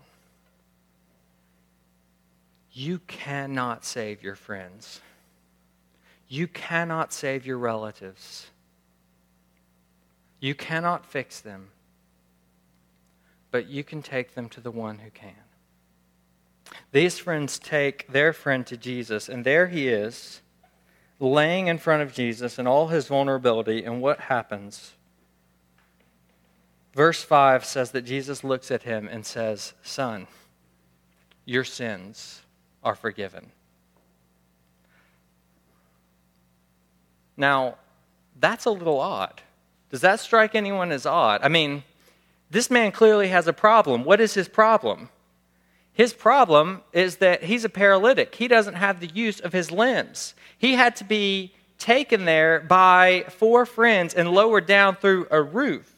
You 2.73 2.99
cannot 3.07 3.85
save 3.85 4.23
your 4.23 4.35
friends. 4.35 5.01
You 6.29 6.47
cannot 6.47 7.13
save 7.13 7.47
your 7.47 7.59
relatives. 7.59 8.47
You 10.41 10.55
cannot 10.55 11.07
fix 11.07 11.41
them. 11.41 11.69
But 13.51 13.69
you 13.69 13.85
can 13.85 14.03
take 14.03 14.35
them 14.35 14.49
to 14.51 14.61
the 14.61 14.71
one 14.71 14.99
who 14.99 15.11
can. 15.11 15.33
These 16.93 17.19
friends 17.19 17.59
take 17.59 18.09
their 18.09 18.33
friend 18.33 18.67
to 18.67 18.77
Jesus, 18.77 19.29
and 19.29 19.45
there 19.45 19.69
he 19.69 19.89
is, 19.89 20.43
laying 21.21 21.69
in 21.69 21.79
front 21.79 22.03
of 22.03 22.13
Jesus 22.13 22.59
in 22.59 22.67
all 22.67 22.89
his 22.89 23.07
vulnerability. 23.07 23.85
And 23.85 24.03
what 24.03 24.21
happens? 24.21 24.93
Verse 26.95 27.23
5 27.23 27.65
says 27.65 27.91
that 27.93 28.03
Jesus 28.03 28.43
looks 28.43 28.71
at 28.71 28.83
him 28.83 29.09
and 29.09 29.25
says, 29.25 29.75
Son, 29.83 30.27
your 31.45 31.65
sins 31.65 32.43
are 32.83 32.95
forgiven. 32.95 33.53
Now, 37.37 37.77
that's 38.39 38.65
a 38.65 38.71
little 38.71 38.99
odd. 38.99 39.43
Does 39.91 40.01
that 40.01 40.21
strike 40.21 40.55
anyone 40.55 40.93
as 40.93 41.07
odd? 41.07 41.41
I 41.43 41.49
mean, 41.49 41.85
this 42.51 42.71
man 42.71 42.93
clearly 42.93 43.29
has 43.29 43.47
a 43.47 43.53
problem. 43.53 44.05
What 44.05 44.21
is 44.21 44.35
his 44.35 44.49
problem? 44.49 45.09
His 45.93 46.13
problem 46.13 46.83
is 46.93 47.17
that 47.17 47.45
he's 47.45 47.65
a 47.65 47.69
paralytic. 47.69 48.35
He 48.35 48.49
doesn't 48.49 48.75
have 48.75 49.01
the 49.01 49.07
use 49.07 49.41
of 49.41 49.53
his 49.53 49.71
limbs. 49.71 50.35
He 50.59 50.75
had 50.75 50.95
to 50.97 51.05
be 51.05 51.55
taken 51.79 52.25
there 52.25 52.61
by 52.61 53.25
four 53.29 53.65
friends 53.65 54.15
and 54.15 54.31
lowered 54.31 54.67
down 54.67 54.97
through 54.97 55.27
a 55.31 55.43
roof. 55.43 55.93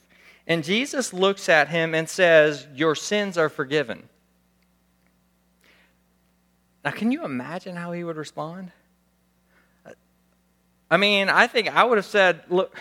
And 0.47 0.65
Jesus 0.65 1.13
looks 1.13 1.49
at 1.49 1.69
him 1.69 1.95
and 1.95 2.09
says, 2.09 2.67
Your 2.75 2.95
sins 2.95 3.37
are 3.37 3.49
forgiven. 3.49 4.09
Now, 6.85 6.93
can 6.93 7.13
you 7.13 7.25
imagine 7.25 7.77
how 7.77 7.93
he 7.93 8.05
would 8.05 8.17
respond? 8.17 8.71
I 10.91 10.97
mean, 10.97 11.29
I 11.29 11.47
think 11.47 11.75
I 11.75 11.85
would 11.85 11.99
have 11.99 12.07
said, 12.07 12.43
Look, 12.49 12.75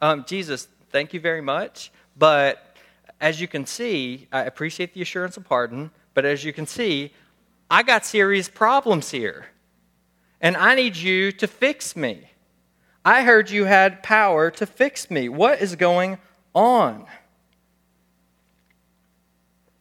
um, 0.00 0.24
Jesus, 0.26 0.68
thank 0.90 1.12
you 1.12 1.20
very 1.20 1.40
much. 1.40 1.92
But 2.16 2.76
as 3.20 3.40
you 3.40 3.48
can 3.48 3.66
see, 3.66 4.28
I 4.32 4.42
appreciate 4.44 4.94
the 4.94 5.02
assurance 5.02 5.36
of 5.36 5.44
pardon. 5.44 5.90
But 6.14 6.24
as 6.24 6.44
you 6.44 6.52
can 6.52 6.66
see, 6.66 7.12
I 7.70 7.82
got 7.82 8.04
serious 8.04 8.48
problems 8.48 9.10
here. 9.10 9.46
And 10.40 10.56
I 10.56 10.74
need 10.74 10.96
you 10.96 11.32
to 11.32 11.46
fix 11.46 11.94
me. 11.94 12.30
I 13.04 13.22
heard 13.22 13.50
you 13.50 13.64
had 13.64 14.02
power 14.02 14.50
to 14.52 14.66
fix 14.66 15.10
me. 15.10 15.28
What 15.28 15.60
is 15.60 15.76
going 15.76 16.18
on? 16.54 17.06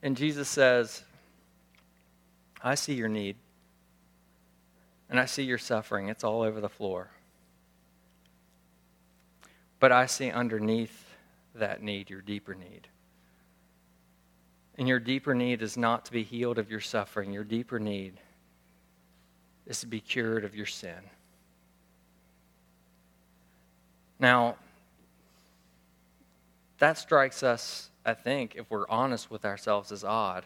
And 0.02 0.16
Jesus 0.16 0.48
says, 0.48 1.04
I 2.64 2.76
see 2.76 2.94
your 2.94 3.10
need. 3.10 3.36
And 5.10 5.20
I 5.20 5.26
see 5.26 5.44
your 5.44 5.58
suffering. 5.58 6.10
It's 6.10 6.24
all 6.24 6.42
over 6.42 6.62
the 6.62 6.70
floor. 6.70 7.10
But 9.80 9.92
I 9.92 10.06
see 10.06 10.30
underneath 10.30 11.06
that 11.56 11.82
need 11.82 12.10
your 12.10 12.22
deeper 12.22 12.54
need. 12.54 12.88
And 14.78 14.88
your 14.88 15.00
deeper 15.00 15.34
need 15.36 15.62
is 15.62 15.78
not 15.78 16.06
to 16.06 16.12
be 16.12 16.24
healed 16.24 16.58
of 16.58 16.72
your 16.72 16.80
suffering. 16.80 17.34
Your 17.34 17.44
deeper 17.44 17.80
need 17.80 18.14
is 19.68 19.82
to 19.82 19.88
be 19.88 20.00
cured 20.00 20.46
of 20.46 20.56
your 20.56 20.66
sin. 20.66 21.00
Now, 24.20 24.56
that 26.80 26.98
strikes 26.98 27.44
us, 27.44 27.90
I 28.06 28.14
think, 28.14 28.56
if 28.56 28.70
we're 28.70 28.88
honest 28.90 29.30
with 29.30 29.46
ourselves, 29.46 29.92
as 29.92 30.04
odd. 30.04 30.46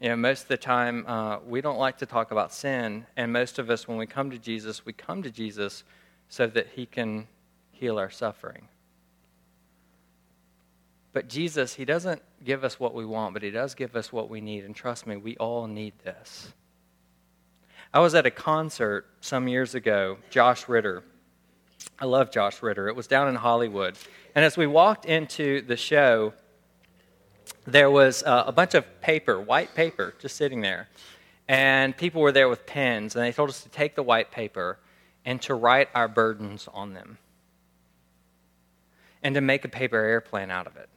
You 0.00 0.10
know, 0.10 0.16
most 0.16 0.42
of 0.42 0.48
the 0.48 0.56
time, 0.56 1.04
uh, 1.06 1.38
we 1.46 1.60
don't 1.60 1.78
like 1.78 1.98
to 1.98 2.06
talk 2.06 2.30
about 2.30 2.52
sin, 2.52 3.06
and 3.16 3.32
most 3.32 3.58
of 3.58 3.70
us, 3.70 3.88
when 3.88 3.96
we 3.96 4.06
come 4.06 4.30
to 4.30 4.38
Jesus, 4.38 4.84
we 4.84 4.92
come 4.92 5.22
to 5.22 5.30
Jesus 5.30 5.84
so 6.28 6.46
that 6.48 6.68
He 6.74 6.86
can 6.86 7.26
heal 7.74 7.98
our 7.98 8.10
suffering. 8.10 8.68
But 11.12 11.28
Jesus, 11.28 11.74
He 11.74 11.84
doesn't 11.84 12.20
give 12.44 12.64
us 12.64 12.78
what 12.78 12.92
we 12.92 13.06
want, 13.06 13.34
but 13.34 13.42
He 13.42 13.50
does 13.50 13.74
give 13.74 13.96
us 13.96 14.12
what 14.12 14.28
we 14.28 14.40
need. 14.40 14.64
And 14.64 14.74
trust 14.74 15.06
me, 15.06 15.16
we 15.16 15.36
all 15.36 15.66
need 15.66 15.94
this. 16.02 16.52
I 17.94 18.00
was 18.00 18.14
at 18.16 18.26
a 18.26 18.30
concert 18.30 19.06
some 19.20 19.46
years 19.46 19.76
ago, 19.76 20.18
Josh 20.28 20.68
Ritter. 20.68 21.04
I 22.00 22.06
love 22.06 22.32
Josh 22.32 22.60
Ritter. 22.62 22.88
It 22.88 22.96
was 22.96 23.06
down 23.06 23.28
in 23.28 23.36
Hollywood. 23.36 23.96
And 24.34 24.44
as 24.44 24.56
we 24.56 24.66
walked 24.66 25.06
into 25.06 25.62
the 25.62 25.76
show, 25.76 26.34
there 27.66 27.90
was 27.90 28.24
uh, 28.24 28.44
a 28.46 28.52
bunch 28.52 28.74
of 28.74 29.00
paper, 29.00 29.40
white 29.40 29.74
paper, 29.76 30.14
just 30.18 30.36
sitting 30.36 30.60
there. 30.60 30.88
And 31.46 31.96
people 31.96 32.20
were 32.22 32.32
there 32.32 32.48
with 32.48 32.66
pens, 32.66 33.14
and 33.14 33.24
they 33.24 33.30
told 33.30 33.50
us 33.50 33.62
to 33.62 33.68
take 33.68 33.94
the 33.94 34.02
white 34.02 34.32
paper 34.32 34.78
and 35.24 35.40
to 35.42 35.54
write 35.54 35.88
our 35.94 36.08
burdens 36.08 36.68
on 36.72 36.94
them 36.94 37.18
and 39.24 39.34
to 39.34 39.40
make 39.40 39.64
a 39.64 39.68
paper 39.68 39.96
airplane 39.96 40.50
out 40.50 40.66
of 40.66 40.76
it. 40.76 40.88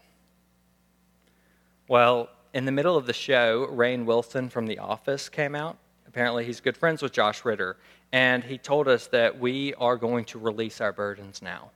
Well, 1.87 2.29
in 2.53 2.65
the 2.65 2.71
middle 2.73 2.97
of 2.97 3.07
the 3.07 3.13
show, 3.13 3.67
Rainn 3.71 4.03
Wilson 4.05 4.49
from 4.49 4.67
The 4.67 4.79
Office 4.79 5.29
came 5.29 5.55
out. 5.55 5.77
Apparently, 6.07 6.45
he's 6.45 6.59
good 6.59 6.75
friends 6.75 7.01
with 7.01 7.13
Josh 7.13 7.45
Ritter. 7.45 7.77
And 8.11 8.43
he 8.43 8.57
told 8.57 8.87
us 8.87 9.07
that 9.07 9.39
we 9.39 9.73
are 9.75 9.95
going 9.95 10.25
to 10.25 10.39
release 10.39 10.81
our 10.81 10.91
burdens 10.91 11.41
now. 11.41 11.71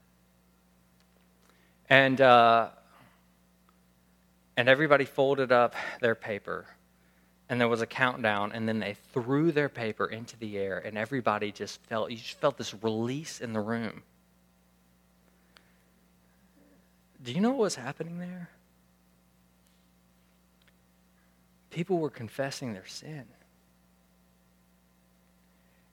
And, 1.88 2.20
uh, 2.20 2.68
and 4.56 4.68
everybody 4.68 5.04
folded 5.04 5.52
up 5.52 5.74
their 6.00 6.14
paper. 6.14 6.66
And 7.48 7.60
there 7.60 7.68
was 7.68 7.80
a 7.80 7.86
countdown. 7.86 8.52
And 8.52 8.68
then 8.68 8.78
they 8.78 8.96
threw 9.12 9.52
their 9.52 9.68
paper 9.68 10.06
into 10.06 10.36
the 10.38 10.58
air. 10.58 10.82
And 10.84 10.98
everybody 10.98 11.52
just 11.52 11.80
felt, 11.84 12.10
you 12.10 12.18
just 12.18 12.40
felt 12.40 12.58
this 12.58 12.74
release 12.82 13.40
in 13.40 13.54
the 13.54 13.60
room. 13.60 14.02
Do 17.22 17.32
you 17.32 17.40
know 17.40 17.50
what 17.50 17.58
was 17.58 17.74
happening 17.76 18.18
there? 18.18 18.50
People 21.70 21.98
were 21.98 22.10
confessing 22.10 22.72
their 22.72 22.86
sin. 22.86 23.24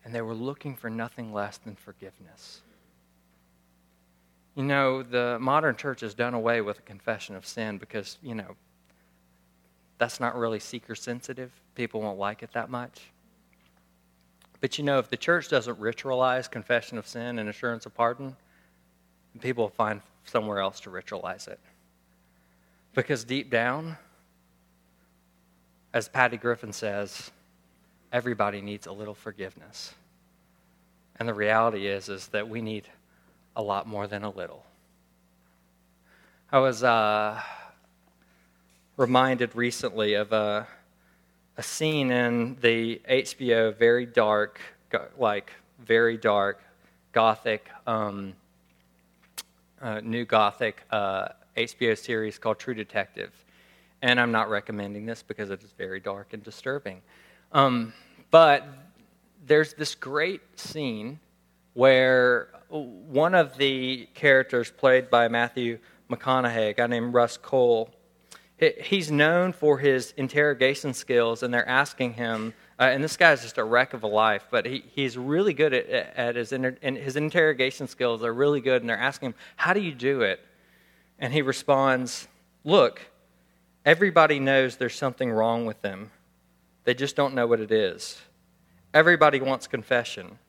And 0.04 0.14
they 0.14 0.22
were 0.22 0.34
looking 0.34 0.76
for 0.76 0.90
nothing 0.90 1.34
less 1.34 1.58
than 1.58 1.76
forgiveness. 1.76 2.62
You 4.56 4.64
know, 4.64 5.04
the 5.04 5.38
modern 5.40 5.76
church 5.76 6.02
has 6.02 6.14
done 6.14 6.34
away 6.34 6.62
with 6.62 6.80
a 6.80 6.82
confession 6.82 7.36
of 7.36 7.46
sin 7.46 7.78
because, 7.78 8.18
you 8.22 8.36
know, 8.36 8.56
that's 10.00 10.20
not 10.20 10.36
really 10.36 10.60
seeker 10.60 10.96
sensitive. 10.96 11.52
People 11.76 12.02
won't 12.02 12.18
like 12.18 12.42
it 12.42 12.52
that 12.54 12.70
much. 12.70 13.12
But 14.62 14.78
you 14.78 14.84
know, 14.84 15.00
if 15.00 15.10
the 15.10 15.18
church 15.18 15.50
doesn't 15.50 15.80
ritualize 15.80 16.50
confession 16.50 16.98
of 16.98 17.08
sin 17.08 17.40
and 17.40 17.48
assurance 17.48 17.86
of 17.86 17.94
pardon, 17.94 18.36
people 19.40 19.66
will 19.66 19.70
find 19.70 20.02
somewhere 20.30 20.60
else 20.60 20.80
to 20.82 20.90
ritualize 20.90 21.48
it. 21.48 21.60
Because 22.94 23.24
deep 23.24 23.50
down, 23.50 23.98
as 25.94 26.08
Patty 26.08 26.38
Griffin 26.38 26.74
says, 26.74 27.32
everybody 28.12 28.62
needs 28.62 28.88
a 28.88 28.92
little 28.92 29.14
forgiveness. 29.14 29.94
And 31.18 31.28
the 31.28 31.34
reality 31.34 31.88
is, 31.88 32.10
is 32.10 32.28
that 32.28 32.48
we 32.48 32.62
need 32.62 32.88
a 33.56 33.62
lot 33.62 33.88
more 33.88 34.08
than 34.08 34.24
a 34.24 34.30
little. 34.30 34.66
I 36.52 36.60
was 36.60 36.84
uh, 36.84 37.40
reminded 38.98 39.56
recently 39.56 40.14
of 40.16 40.32
a, 40.32 40.68
a 41.58 41.64
scene 41.64 42.12
in 42.12 42.58
the 42.62 43.02
HBO 43.10 43.78
very 43.78 44.06
dark, 44.06 44.60
like 45.18 45.52
very 45.80 46.18
dark, 46.18 46.62
gothic, 47.12 47.70
um, 47.86 48.34
uh, 49.82 50.02
new 50.02 50.26
gothic 50.26 50.84
uh, 50.92 51.30
HBO 51.58 51.98
series 51.98 52.38
called 52.38 52.60
True 52.60 52.74
Detective. 52.74 53.34
And 54.02 54.20
I'm 54.20 54.32
not 54.32 54.50
recommending 54.50 55.06
this 55.06 55.24
because 55.24 55.50
it 55.50 55.64
is 55.64 55.72
very 55.72 56.00
dark 56.00 56.34
and 56.34 56.44
disturbing. 56.44 57.02
Um, 57.52 57.94
but 58.32 58.66
there's 59.46 59.74
this 59.74 59.96
great 59.96 60.42
scene 60.60 61.20
where 61.74 62.50
one 62.70 63.36
of 63.36 63.58
the 63.58 64.08
characters 64.14 64.72
played 64.72 65.10
by 65.10 65.28
Matthew 65.28 65.80
McConaughey, 66.10 66.70
a 66.70 66.74
guy 66.74 66.88
named 66.88 67.14
Rust 67.14 67.42
Cohle, 67.42 67.94
He's 68.60 69.10
known 69.10 69.54
for 69.54 69.78
his 69.78 70.14
interrogation 70.18 70.94
skills, 70.94 71.44
and 71.44 71.54
they're 71.54 71.68
asking 71.68 72.14
him, 72.14 72.54
uh, 72.80 72.84
and 72.84 73.04
this 73.04 73.18
guy's 73.18 73.42
just 73.42 73.58
a 73.58 73.64
wreck 73.64 73.94
of 73.94 74.04
a 74.04 74.08
life, 74.08 74.48
but 74.50 74.66
he, 74.66 74.86
he's 74.96 75.18
really 75.18 75.54
good 75.54 75.74
at, 75.74 75.90
at 75.90 76.36
his, 76.38 76.54
inter, 76.54 76.78
and 76.82 76.96
his 76.96 77.18
interrogation 77.18 77.88
skills 77.88 78.24
are 78.24 78.34
really 78.34 78.62
good, 78.62 78.82
and 78.82 78.90
they're 78.90 78.98
asking 78.98 79.30
him, 79.30 79.36
How 79.58 79.74
do 79.74 79.82
you 79.82 79.94
do 79.94 80.22
it? 80.22 80.40
And 81.20 81.34
he 81.34 81.42
responds, 81.42 82.30
Look, 82.64 83.02
everybody 83.86 84.40
knows 84.40 84.78
there's 84.78 84.96
something 84.96 85.30
wrong 85.30 85.66
with 85.66 85.82
them, 85.82 86.12
they 86.86 86.94
just 86.94 87.18
don't 87.18 87.36
know 87.36 87.48
what 87.48 87.60
it 87.60 87.72
is. 87.72 88.18
Everybody 88.94 89.42
wants 89.42 89.68
confession, 89.68 90.40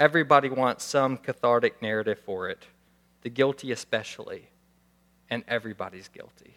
everybody 0.00 0.50
wants 0.50 0.84
some 0.84 1.16
cathartic 1.16 1.80
narrative 1.80 2.18
for 2.18 2.48
it, 2.48 2.66
the 3.22 3.30
guilty 3.30 3.70
especially, 3.70 4.48
and 5.30 5.44
everybody's 5.46 6.08
guilty. 6.08 6.56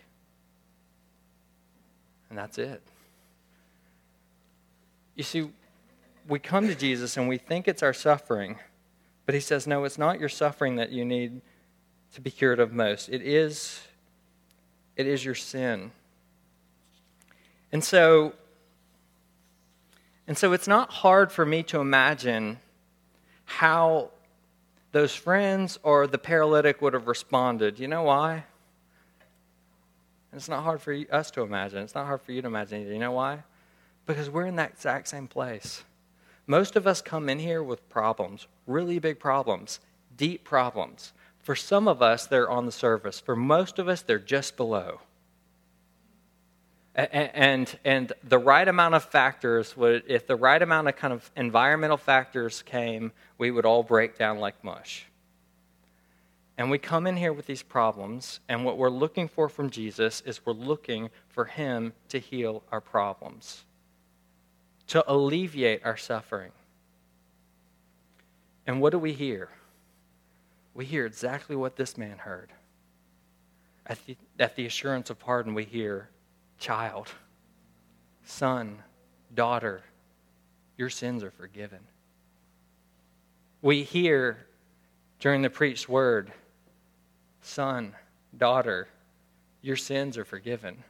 And 2.30 2.38
that's 2.38 2.58
it. 2.58 2.82
You 5.16 5.24
see, 5.24 5.50
we 6.28 6.40
come 6.40 6.68
to 6.68 6.76
Jesus 6.76 7.18
and 7.18 7.28
we 7.28 7.38
think 7.38 7.68
it's 7.68 7.84
our 7.84 7.94
suffering, 7.94 8.58
but 9.26 9.36
he 9.36 9.42
says, 9.42 9.68
no, 9.68 9.84
it's 9.84 9.98
not 9.98 10.20
your 10.20 10.30
suffering 10.30 10.78
that 10.78 10.92
you 10.92 11.04
need 11.06 11.42
to 12.14 12.22
be 12.22 12.32
cured 12.32 12.60
of 12.60 12.74
most. 12.74 13.10
It 13.10 13.22
is, 13.22 13.82
it 14.96 15.08
is 15.08 15.24
your 15.24 15.36
sin. 15.36 15.92
And 17.72 17.84
so, 17.84 18.34
and 20.28 20.38
so 20.38 20.54
it's 20.54 20.68
not 20.68 20.92
hard 20.92 21.32
for 21.32 21.46
me 21.46 21.64
to 21.64 21.80
imagine 21.80 22.60
how 23.46 24.12
those 24.92 25.16
friends 25.16 25.80
or 25.84 26.08
the 26.08 26.18
paralytic 26.18 26.82
would 26.82 26.94
have 26.94 27.08
responded. 27.08 27.80
You 27.80 27.88
know 27.88 28.04
why? 28.04 28.46
It's 30.34 30.50
not 30.50 30.64
hard 30.64 30.82
for 30.82 30.98
us 31.12 31.32
to 31.32 31.42
imagine. 31.42 31.80
It's 31.80 31.96
not 31.96 32.06
hard 32.06 32.22
for 32.22 32.32
you 32.32 32.42
to 32.42 32.48
imagine 32.48 32.82
either. 32.82 32.94
You 32.94 33.00
know 33.00 33.12
why? 33.12 33.44
Because 34.06 34.30
we're 34.30 34.46
in 34.46 34.56
that 34.58 34.72
exact 34.72 35.08
same 35.08 35.28
place. 35.28 35.84
Most 36.48 36.76
of 36.76 36.88
us 36.88 37.02
come 37.02 37.30
in 37.30 37.40
here 37.40 37.64
with 37.64 37.88
problems, 37.90 38.48
really 38.68 39.00
big 39.00 39.20
problems, 39.20 39.80
deep 40.18 40.44
problems. 40.44 41.14
For 41.40 41.56
some 41.56 41.88
of 41.88 42.02
us, 42.02 42.26
they're 42.28 42.50
on 42.50 42.66
the 42.66 42.72
surface. 42.72 43.20
For 43.20 43.36
most 43.36 43.80
of 43.80 43.88
us, 43.88 44.02
they're 44.02 44.20
just 44.20 44.58
below. 44.58 45.02
And, 46.94 47.74
and 47.86 48.12
the 48.22 48.38
right 48.38 48.68
amount 48.68 48.96
of 48.96 49.04
factors 49.06 49.78
would, 49.78 50.04
if 50.08 50.28
the 50.28 50.36
right 50.36 50.62
amount 50.62 50.90
of 50.90 50.98
kind 50.98 51.14
of 51.14 51.32
environmental 51.38 51.96
factors 51.98 52.64
came, 52.64 53.14
we 53.38 53.50
would 53.50 53.66
all 53.66 53.82
break 53.82 54.18
down 54.18 54.40
like 54.40 54.62
mush. 54.64 55.06
And 56.58 56.70
we 56.70 56.78
come 56.78 57.08
in 57.08 57.16
here 57.16 57.32
with 57.32 57.46
these 57.46 57.64
problems, 57.64 58.42
and 58.50 58.66
what 58.66 58.78
we're 58.78 58.90
looking 58.90 59.30
for 59.30 59.48
from 59.48 59.70
Jesus 59.70 60.22
is 60.26 60.46
we're 60.46 60.52
looking 60.54 61.10
for 61.30 61.46
Him 61.46 61.94
to 62.10 62.20
heal 62.20 62.62
our 62.72 62.82
problems, 62.82 63.64
to 64.92 65.10
alleviate 65.10 65.86
our 65.86 65.96
suffering. 65.96 66.52
And 68.68 68.82
what 68.82 68.90
do 68.90 69.00
we 69.00 69.14
hear? 69.14 69.48
We 70.74 70.84
hear 70.84 71.06
exactly 71.06 71.56
what 71.56 71.78
this 71.78 71.98
man 71.98 72.18
heard. 72.18 72.50
At 73.86 74.06
the, 74.06 74.18
at 74.38 74.58
the 74.58 74.66
assurance 74.66 75.10
of 75.10 75.18
pardon, 75.18 75.54
we 75.54 75.64
hear, 75.64 76.10
Child, 76.60 77.08
son, 78.26 78.80
daughter, 79.34 79.82
your 80.76 80.90
sins 80.90 81.24
are 81.24 81.32
forgiven. 81.32 81.80
We 83.62 83.84
hear 83.84 84.46
during 85.22 85.42
the 85.42 85.50
preached 85.50 85.88
word, 85.88 86.34
Son, 87.42 87.96
daughter, 88.38 88.90
your 89.62 89.78
sins 89.78 90.18
are 90.18 90.26
forgiven. 90.26 90.84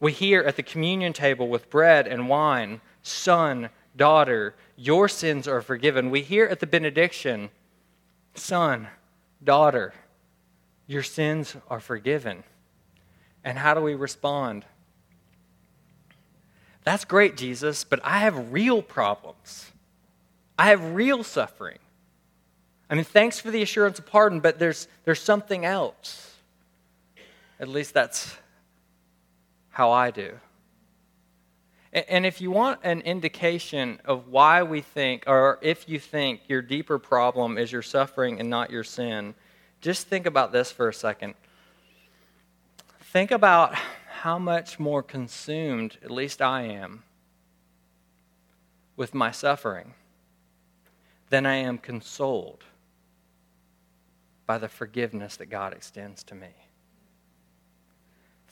We 0.00 0.12
hear 0.12 0.40
at 0.42 0.56
the 0.56 0.62
communion 0.62 1.12
table 1.12 1.46
with 1.48 1.68
bread 1.68 2.08
and 2.08 2.26
wine, 2.26 2.80
Son, 3.02 3.68
daughter, 3.96 4.54
your 4.76 5.08
sins 5.08 5.48
are 5.48 5.62
forgiven. 5.62 6.10
We 6.10 6.22
hear 6.22 6.46
at 6.46 6.60
the 6.60 6.66
benediction, 6.66 7.50
Son, 8.34 8.88
daughter, 9.42 9.92
your 10.86 11.02
sins 11.02 11.56
are 11.68 11.80
forgiven. 11.80 12.44
And 13.44 13.58
how 13.58 13.74
do 13.74 13.80
we 13.80 13.94
respond? 13.94 14.64
That's 16.84 17.04
great, 17.04 17.36
Jesus, 17.36 17.84
but 17.84 18.00
I 18.02 18.18
have 18.18 18.52
real 18.52 18.82
problems. 18.82 19.70
I 20.58 20.66
have 20.66 20.94
real 20.94 21.24
suffering. 21.24 21.78
I 22.90 22.94
mean, 22.94 23.04
thanks 23.04 23.38
for 23.38 23.50
the 23.50 23.62
assurance 23.62 23.98
of 23.98 24.06
pardon, 24.06 24.40
but 24.40 24.58
there's, 24.58 24.86
there's 25.04 25.20
something 25.20 25.64
else. 25.64 26.36
At 27.58 27.68
least 27.68 27.94
that's 27.94 28.36
how 29.70 29.90
I 29.92 30.10
do. 30.10 30.34
And, 31.92 32.24
if 32.24 32.40
you 32.40 32.50
want 32.50 32.80
an 32.84 33.02
indication 33.02 34.00
of 34.06 34.28
why 34.28 34.62
we 34.62 34.80
think, 34.80 35.24
or 35.26 35.58
if 35.60 35.86
you 35.90 35.98
think 35.98 36.40
your 36.48 36.62
deeper 36.62 36.98
problem 36.98 37.58
is 37.58 37.70
your 37.70 37.82
suffering 37.82 38.40
and 38.40 38.48
not 38.48 38.70
your 38.70 38.82
sin, 38.82 39.34
just 39.82 40.06
think 40.06 40.24
about 40.24 40.52
this 40.52 40.72
for 40.72 40.88
a 40.88 40.94
second. 40.94 41.34
Think 43.00 43.30
about 43.30 43.74
how 44.20 44.38
much 44.38 44.78
more 44.78 45.02
consumed, 45.02 45.98
at 46.02 46.10
least 46.10 46.40
I 46.40 46.62
am, 46.62 47.02
with 48.96 49.12
my 49.12 49.30
suffering 49.30 49.92
than 51.28 51.44
I 51.44 51.56
am 51.56 51.76
consoled 51.76 52.64
by 54.46 54.56
the 54.56 54.68
forgiveness 54.68 55.36
that 55.36 55.46
God 55.46 55.74
extends 55.74 56.22
to 56.24 56.34
me. 56.34 56.48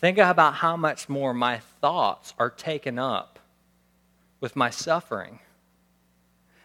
Think 0.01 0.19
about 0.19 0.55
how 0.55 0.77
much 0.77 1.09
more 1.09 1.35
my 1.35 1.59
thoughts 1.81 2.33
are 2.39 2.51
taken 2.51 2.99
up 2.99 3.39
with 4.41 4.57
my 4.57 4.71
suffering 4.71 5.41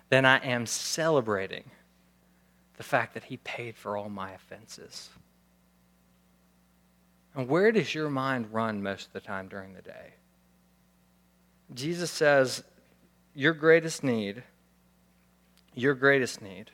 than 0.10 0.26
I 0.26 0.38
am 0.38 0.65
celebrating 0.65 1.65
the 2.78 2.84
fact 2.84 3.13
that 3.13 3.26
He 3.26 3.38
paid 3.38 3.76
for 3.76 3.98
all 3.98 4.10
my 4.10 4.32
offenses. 4.32 5.10
And 7.36 7.50
where 7.50 7.74
does 7.74 7.93
your 7.93 8.10
mind 8.10 8.54
run 8.54 8.82
most 8.82 9.08
of 9.08 9.13
the 9.13 9.19
time 9.19 9.50
during 9.50 9.74
the 9.74 9.82
day? 9.82 10.13
Jesus 11.74 12.10
says, 12.10 12.63
Your 13.34 13.54
greatest 13.54 14.04
need, 14.04 14.43
your 15.74 15.93
greatest 15.93 16.41
need 16.41 16.71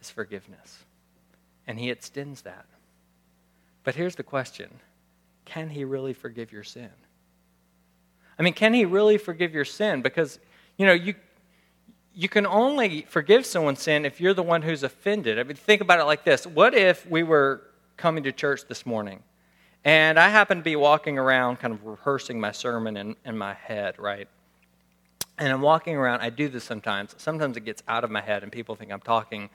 is 0.00 0.08
forgiveness. 0.08 0.84
And 1.66 1.78
he 1.78 1.90
extends 1.90 2.42
that. 2.42 2.66
But 3.84 3.94
here's 3.94 4.16
the 4.16 4.22
question 4.22 4.70
Can 5.44 5.68
he 5.70 5.84
really 5.84 6.12
forgive 6.12 6.52
your 6.52 6.64
sin? 6.64 6.90
I 8.38 8.42
mean, 8.42 8.54
can 8.54 8.74
he 8.74 8.84
really 8.84 9.18
forgive 9.18 9.54
your 9.54 9.64
sin? 9.64 10.02
Because, 10.02 10.38
you 10.76 10.86
know, 10.86 10.92
you, 10.92 11.14
you 12.14 12.28
can 12.28 12.46
only 12.46 13.02
forgive 13.02 13.46
someone's 13.46 13.82
sin 13.82 14.04
if 14.04 14.20
you're 14.20 14.34
the 14.34 14.42
one 14.42 14.62
who's 14.62 14.82
offended. 14.82 15.38
I 15.38 15.42
mean, 15.44 15.56
think 15.56 15.80
about 15.80 16.00
it 16.00 16.04
like 16.04 16.24
this 16.24 16.46
What 16.46 16.74
if 16.74 17.08
we 17.08 17.22
were 17.22 17.62
coming 17.96 18.24
to 18.24 18.32
church 18.32 18.62
this 18.68 18.84
morning 18.84 19.22
and 19.84 20.18
I 20.18 20.30
happened 20.30 20.60
to 20.60 20.64
be 20.64 20.76
walking 20.76 21.18
around, 21.18 21.58
kind 21.58 21.74
of 21.74 21.84
rehearsing 21.84 22.40
my 22.40 22.52
sermon 22.52 22.96
in, 22.96 23.16
in 23.24 23.36
my 23.36 23.52
head, 23.52 23.98
right? 23.98 24.26
And 25.36 25.52
I'm 25.52 25.60
walking 25.60 25.94
around. 25.94 26.22
I 26.22 26.30
do 26.30 26.48
this 26.48 26.64
sometimes. 26.64 27.14
Sometimes 27.18 27.56
it 27.58 27.64
gets 27.66 27.82
out 27.86 28.02
of 28.02 28.10
my 28.10 28.22
head, 28.22 28.42
and 28.42 28.50
people 28.50 28.76
think 28.76 28.90
I'm 28.90 29.00
talking 29.00 29.50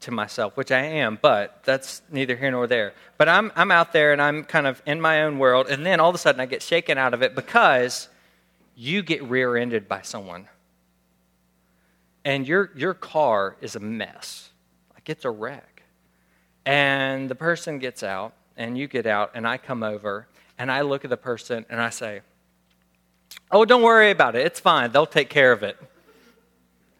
to 0.00 0.10
myself, 0.10 0.56
which 0.56 0.72
I 0.72 0.80
am, 0.80 1.18
but 1.20 1.60
that's 1.64 2.02
neither 2.10 2.34
here 2.36 2.50
nor 2.50 2.66
there. 2.66 2.94
But 3.18 3.28
I'm, 3.28 3.52
I'm 3.54 3.70
out 3.70 3.92
there 3.92 4.12
and 4.12 4.20
I'm 4.20 4.44
kind 4.44 4.66
of 4.66 4.82
in 4.86 5.00
my 5.00 5.22
own 5.22 5.38
world, 5.38 5.68
and 5.68 5.84
then 5.84 6.00
all 6.00 6.08
of 6.08 6.14
a 6.14 6.18
sudden 6.18 6.40
I 6.40 6.46
get 6.46 6.62
shaken 6.62 6.98
out 6.98 7.14
of 7.14 7.22
it 7.22 7.34
because 7.34 8.08
you 8.74 9.02
get 9.02 9.22
rear 9.24 9.56
ended 9.56 9.88
by 9.88 10.02
someone. 10.02 10.48
And 12.24 12.46
your, 12.46 12.70
your 12.74 12.94
car 12.94 13.56
is 13.60 13.76
a 13.76 13.80
mess. 13.80 14.50
Like 14.94 15.08
it's 15.08 15.24
a 15.24 15.30
wreck. 15.30 15.82
And 16.64 17.28
the 17.28 17.34
person 17.34 17.78
gets 17.78 18.02
out, 18.02 18.34
and 18.56 18.76
you 18.76 18.86
get 18.86 19.06
out, 19.06 19.32
and 19.34 19.46
I 19.46 19.56
come 19.56 19.82
over, 19.82 20.26
and 20.58 20.70
I 20.70 20.82
look 20.82 21.04
at 21.04 21.10
the 21.10 21.16
person 21.16 21.64
and 21.70 21.80
I 21.80 21.88
say, 21.88 22.20
Oh, 23.50 23.64
don't 23.64 23.82
worry 23.82 24.10
about 24.10 24.36
it. 24.36 24.44
It's 24.44 24.60
fine. 24.60 24.92
They'll 24.92 25.06
take 25.06 25.30
care 25.30 25.52
of 25.52 25.62
it. 25.62 25.76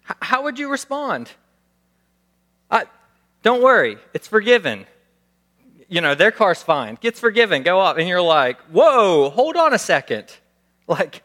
H- 0.08 0.16
how 0.22 0.42
would 0.44 0.58
you 0.58 0.68
respond? 0.68 1.30
Don't 3.42 3.62
worry, 3.62 3.98
it's 4.12 4.29
forgiven. 4.29 4.87
You 5.88 6.00
know, 6.00 6.14
their 6.14 6.31
car's 6.31 6.62
fine. 6.62 6.96
Gets 7.00 7.18
forgiven. 7.18 7.62
Go 7.62 7.81
up. 7.81 7.98
And 7.98 8.09
you're 8.09 8.22
like, 8.22 8.61
whoa, 8.70 9.31
hold 9.31 9.57
on 9.57 9.74
a 9.74 9.79
second. 9.79 10.26
Like, 10.88 11.22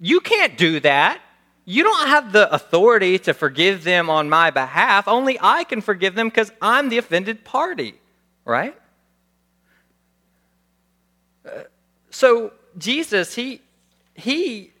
you 0.00 0.20
can't 0.20 0.56
do 0.56 0.80
that. 0.80 1.20
You 1.66 1.82
don't 1.82 2.08
have 2.08 2.32
the 2.32 2.50
authority 2.50 3.18
to 3.18 3.34
forgive 3.34 3.84
them 3.84 4.08
on 4.08 4.30
my 4.30 4.50
behalf. 4.50 5.06
Only 5.06 5.36
I 5.38 5.64
can 5.64 5.82
forgive 5.82 6.14
them 6.14 6.28
because 6.28 6.50
I'm 6.62 6.88
the 6.88 6.96
offended 6.96 7.44
party, 7.44 7.96
right? 8.46 8.74
Uh, 11.44 11.64
so 12.08 12.54
Jesus, 12.78 13.34
he, 13.34 13.60
he 14.14 14.72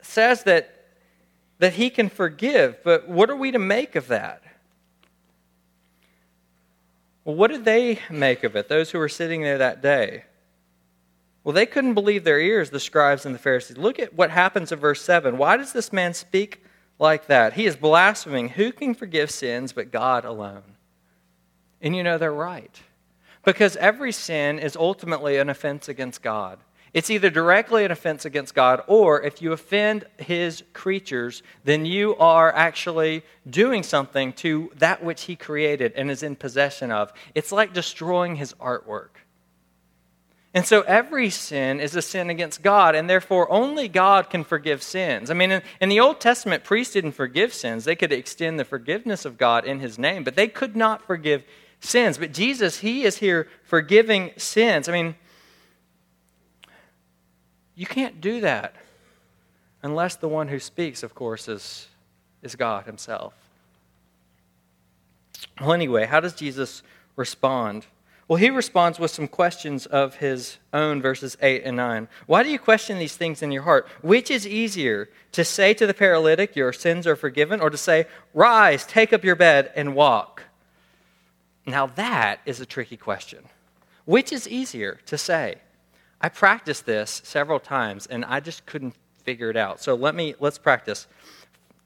says 0.00 0.44
that, 0.44 0.72
that 1.58 1.72
he 1.72 1.90
can 1.90 2.08
forgive, 2.08 2.84
but 2.84 3.08
what 3.08 3.30
are 3.30 3.36
we 3.36 3.50
to 3.50 3.58
make 3.58 3.96
of 3.96 4.06
that? 4.06 4.42
Well, 7.26 7.34
what 7.34 7.50
did 7.50 7.64
they 7.64 7.98
make 8.08 8.44
of 8.44 8.54
it, 8.54 8.68
those 8.68 8.92
who 8.92 9.00
were 9.00 9.08
sitting 9.08 9.42
there 9.42 9.58
that 9.58 9.82
day? 9.82 10.22
Well, 11.42 11.54
they 11.54 11.66
couldn't 11.66 11.94
believe 11.94 12.22
their 12.22 12.38
ears, 12.38 12.70
the 12.70 12.78
scribes 12.78 13.26
and 13.26 13.34
the 13.34 13.40
Pharisees. 13.40 13.76
Look 13.76 13.98
at 13.98 14.14
what 14.14 14.30
happens 14.30 14.70
in 14.70 14.78
verse 14.78 15.02
7. 15.02 15.36
Why 15.36 15.56
does 15.56 15.72
this 15.72 15.92
man 15.92 16.14
speak 16.14 16.62
like 17.00 17.26
that? 17.26 17.54
He 17.54 17.66
is 17.66 17.74
blaspheming. 17.74 18.50
Who 18.50 18.70
can 18.70 18.94
forgive 18.94 19.32
sins 19.32 19.72
but 19.72 19.90
God 19.90 20.24
alone? 20.24 20.76
And 21.82 21.96
you 21.96 22.04
know 22.04 22.16
they're 22.16 22.32
right. 22.32 22.80
Because 23.44 23.74
every 23.76 24.12
sin 24.12 24.60
is 24.60 24.76
ultimately 24.76 25.36
an 25.36 25.50
offense 25.50 25.88
against 25.88 26.22
God. 26.22 26.60
It's 26.96 27.10
either 27.10 27.28
directly 27.28 27.84
an 27.84 27.90
offense 27.90 28.24
against 28.24 28.54
God, 28.54 28.82
or 28.86 29.20
if 29.20 29.42
you 29.42 29.52
offend 29.52 30.06
His 30.16 30.62
creatures, 30.72 31.42
then 31.62 31.84
you 31.84 32.16
are 32.16 32.50
actually 32.50 33.22
doing 33.46 33.82
something 33.82 34.32
to 34.32 34.72
that 34.76 35.04
which 35.04 35.24
He 35.24 35.36
created 35.36 35.92
and 35.94 36.10
is 36.10 36.22
in 36.22 36.36
possession 36.36 36.90
of. 36.90 37.12
It's 37.34 37.52
like 37.52 37.74
destroying 37.74 38.36
His 38.36 38.54
artwork. 38.54 39.10
And 40.54 40.64
so 40.64 40.80
every 40.88 41.28
sin 41.28 41.80
is 41.80 41.94
a 41.94 42.00
sin 42.00 42.30
against 42.30 42.62
God, 42.62 42.94
and 42.94 43.10
therefore 43.10 43.52
only 43.52 43.88
God 43.88 44.30
can 44.30 44.42
forgive 44.42 44.82
sins. 44.82 45.30
I 45.30 45.34
mean, 45.34 45.50
in, 45.50 45.62
in, 45.82 45.90
the 45.90 46.00
Old 46.00 46.18
Testament, 46.18 46.64
priests 46.64 46.94
didn't 46.94 47.12
forgive 47.12 47.52
sins. 47.52 47.84
They 47.84 47.94
could 47.94 48.10
extend 48.10 48.58
the 48.58 48.64
forgiveness 48.64 49.26
of 49.26 49.36
God 49.36 49.66
in 49.66 49.80
His 49.80 49.98
name, 49.98 50.24
but 50.24 50.34
they 50.34 50.48
could 50.48 50.74
not 50.74 51.06
forgive 51.06 51.44
sins. 51.78 52.16
But 52.16 52.32
Jesus, 52.32 52.78
He 52.78 53.04
is 53.04 53.18
here 53.18 53.48
forgiving 53.64 54.30
sins. 54.38 54.88
I 54.88 54.92
mean, 54.92 55.16
you 57.76 57.86
can't 57.86 58.20
do 58.20 58.40
that 58.40 58.74
unless 59.82 60.16
the 60.16 60.28
one 60.28 60.48
who 60.48 60.58
speaks, 60.58 61.02
of 61.02 61.14
course, 61.14 61.46
is, 61.46 61.86
is 62.42 62.56
God 62.56 62.86
Himself. 62.86 63.34
Well, 65.60 65.72
anyway, 65.72 66.06
how 66.06 66.20
does 66.20 66.34
Jesus 66.34 66.82
respond? 67.14 67.86
Well, 68.28 68.38
he 68.38 68.50
responds 68.50 68.98
with 68.98 69.12
some 69.12 69.28
questions 69.28 69.86
of 69.86 70.16
his 70.16 70.58
own, 70.72 71.00
verses 71.00 71.36
8 71.40 71.62
and 71.64 71.76
9. 71.76 72.08
Why 72.26 72.42
do 72.42 72.50
you 72.50 72.58
question 72.58 72.98
these 72.98 73.16
things 73.16 73.40
in 73.40 73.52
your 73.52 73.62
heart? 73.62 73.86
Which 74.02 74.30
is 74.30 74.46
easier, 74.46 75.08
to 75.32 75.44
say 75.44 75.74
to 75.74 75.86
the 75.86 75.94
paralytic, 75.94 76.56
Your 76.56 76.72
sins 76.72 77.06
are 77.06 77.14
forgiven, 77.14 77.60
or 77.60 77.70
to 77.70 77.76
say, 77.76 78.06
Rise, 78.34 78.84
take 78.84 79.12
up 79.12 79.22
your 79.22 79.36
bed, 79.36 79.70
and 79.76 79.94
walk? 79.94 80.42
Now, 81.66 81.86
that 81.86 82.40
is 82.46 82.60
a 82.60 82.66
tricky 82.66 82.96
question. 82.96 83.44
Which 84.04 84.32
is 84.32 84.48
easier 84.48 85.00
to 85.06 85.16
say? 85.16 85.56
I 86.20 86.28
practiced 86.28 86.86
this 86.86 87.22
several 87.24 87.60
times, 87.60 88.06
and 88.06 88.24
I 88.24 88.40
just 88.40 88.66
couldn't 88.66 88.94
figure 89.22 89.50
it 89.50 89.56
out. 89.56 89.80
So 89.80 89.94
let 89.94 90.14
me, 90.14 90.34
let's 90.40 90.58
practice. 90.58 91.06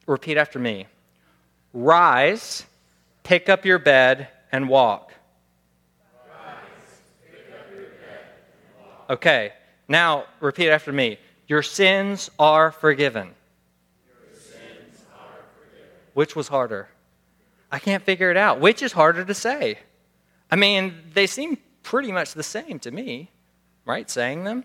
Repeat 0.06 0.36
after 0.36 0.58
me 0.58 0.86
Rise, 1.72 2.64
pick 3.22 3.48
up 3.48 3.64
your 3.64 3.78
bed, 3.78 4.28
and 4.50 4.68
walk. 4.68 5.12
Okay, 9.08 9.52
now 9.88 10.24
repeat 10.38 10.70
after 10.70 10.92
me. 10.92 11.18
Your 11.48 11.62
sins 11.62 12.30
are 12.38 12.70
forgiven. 12.70 13.34
Sins 14.32 15.04
are 15.12 15.42
forgiven. 15.58 15.88
Which 16.14 16.36
was 16.36 16.46
harder? 16.46 16.88
I 17.72 17.80
can't 17.80 18.04
figure 18.04 18.30
it 18.30 18.36
out. 18.36 18.60
Which 18.60 18.82
is 18.82 18.92
harder 18.92 19.24
to 19.24 19.34
say? 19.34 19.78
I 20.48 20.56
mean, 20.56 20.94
they 21.12 21.26
seem 21.26 21.58
pretty 21.82 22.12
much 22.12 22.34
the 22.34 22.42
same 22.44 22.78
to 22.80 22.90
me, 22.92 23.30
right? 23.90 24.08
Saying 24.08 24.44
them? 24.44 24.64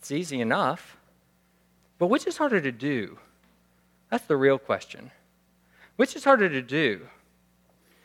It's 0.00 0.10
easy 0.10 0.40
enough. 0.40 0.96
But 1.98 2.08
which 2.08 2.26
is 2.26 2.36
harder 2.36 2.60
to 2.60 2.72
do? 2.72 3.18
That's 4.10 4.26
the 4.26 4.36
real 4.36 4.58
question. 4.58 5.12
Which 5.96 6.16
is 6.16 6.24
harder 6.24 6.48
to 6.48 6.60
do? 6.60 7.06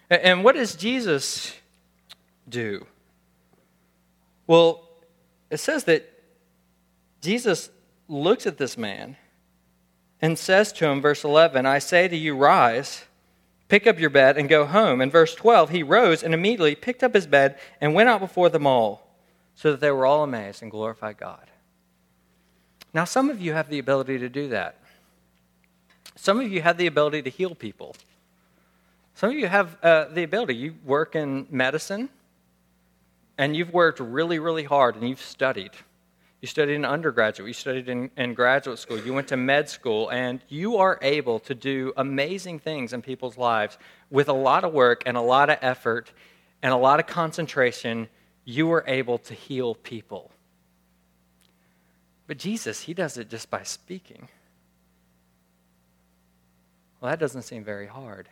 And 0.10 0.44
what 0.44 0.56
does 0.56 0.76
Jesus 0.76 1.56
do? 2.48 2.86
Well, 4.46 4.88
it 5.50 5.58
says 5.58 5.86
that 5.86 6.08
Jesus 7.22 7.70
looks 8.08 8.46
at 8.46 8.58
this 8.60 8.78
man 8.78 9.18
and 10.22 10.38
says 10.38 10.72
to 10.74 10.86
him, 10.88 11.02
verse 11.02 11.24
11, 11.24 11.66
I 11.66 11.80
say 11.80 12.08
to 12.08 12.16
you, 12.16 12.36
rise, 12.36 13.06
pick 13.68 13.88
up 13.88 14.00
your 14.00 14.12
bed, 14.12 14.38
and 14.38 14.48
go 14.48 14.66
home. 14.66 15.02
In 15.02 15.10
verse 15.10 15.34
12, 15.34 15.72
he 15.72 15.82
rose 15.82 16.22
and 16.22 16.34
immediately 16.34 16.76
picked 16.76 17.04
up 17.04 17.16
his 17.16 17.26
bed 17.26 17.58
and 17.82 17.96
went 17.96 18.10
out 18.10 18.20
before 18.20 18.50
them 18.50 18.68
all, 18.68 19.05
so 19.56 19.72
that 19.72 19.80
they 19.80 19.91
were 19.91 20.06
all 20.06 20.24
amazed 20.24 20.62
and 20.62 20.70
glorified 20.70 21.18
God. 21.18 21.50
Now, 22.94 23.06
some 23.06 23.30
of 23.30 23.41
you 23.41 23.54
have 23.54 23.70
the 23.70 23.80
ability 23.80 24.20
to 24.20 24.30
do 24.30 24.50
that. 24.50 24.80
Some 26.15 26.39
of 26.39 26.52
you 26.52 26.62
have 26.62 26.78
the 26.78 26.88
ability 26.88 27.24
to 27.24 27.30
heal 27.30 27.56
people. 27.56 27.96
Some 29.15 29.32
of 29.32 29.36
you 29.36 29.48
have 29.48 29.78
uh, 29.84 30.06
the 30.06 30.24
ability. 30.24 30.56
You 30.56 30.76
work 30.86 31.15
in 31.15 31.48
medicine, 31.50 32.10
and 33.38 33.56
you've 33.56 33.74
worked 33.74 34.00
really, 34.00 34.39
really 34.39 34.63
hard 34.63 34.96
and 34.96 35.08
you've 35.08 35.22
studied. 35.22 35.72
You 36.41 36.48
studied 36.48 36.76
in 36.76 36.86
undergraduate, 36.86 37.48
you 37.48 37.54
studied 37.54 37.89
in, 37.89 38.12
in, 38.18 38.34
graduate 38.34 38.78
school, 38.78 39.00
you 39.00 39.13
went 39.13 39.30
to 39.30 39.38
med 39.38 39.70
school, 39.70 40.10
and 40.10 40.41
you 40.48 40.78
are 40.78 41.00
able 41.02 41.39
to 41.39 41.56
do 41.56 41.91
amazing 41.98 42.60
things 42.60 42.94
in 42.94 43.02
people's 43.02 43.38
lives 43.38 43.78
with 44.12 44.30
a 44.30 44.34
lot 44.34 44.63
of 44.63 44.72
work 44.72 45.04
and 45.06 45.18
a 45.18 45.22
lot 45.22 45.50
of 45.50 45.58
effort 45.62 46.12
and 46.62 46.72
a 46.72 46.78
lot 46.78 47.00
of 47.00 47.08
concentration. 47.08 48.08
You 48.46 48.72
are 48.72 48.84
able 48.88 49.18
to 49.18 49.34
heal 49.34 49.76
people. 49.76 50.32
But 52.28 52.38
Jesus, 52.38 52.82
he 52.82 52.94
does 52.94 53.18
it 53.18 53.30
just 53.30 53.50
by 53.50 53.64
speaking. 53.64 54.30
Well, 57.00 57.12
that 57.12 57.20
doesn't 57.20 57.44
seem 57.44 57.64
very 57.64 57.88
hard. 57.88 58.30